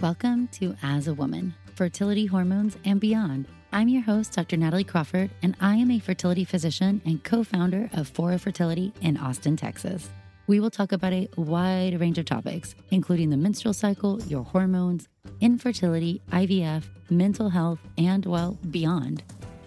[0.02, 3.48] Welcome to As a Woman, Fertility Hormones and Beyond.
[3.72, 4.58] I'm your host, Dr.
[4.58, 9.18] Natalie Crawford, and I am a fertility physician and co founder of Fora Fertility in
[9.18, 10.10] Austin, Texas.
[10.48, 15.10] We will talk about a wide range of topics, including the menstrual cycle, your hormones,
[15.42, 19.24] infertility, IVF, mental health, and, well, beyond.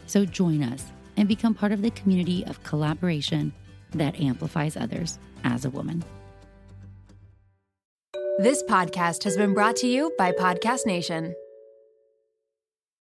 [0.06, 0.86] So join us
[1.18, 3.52] and become part of the community of collaboration
[3.90, 6.02] that amplifies others as a woman.
[8.38, 11.34] This podcast has been brought to you by Podcast Nation.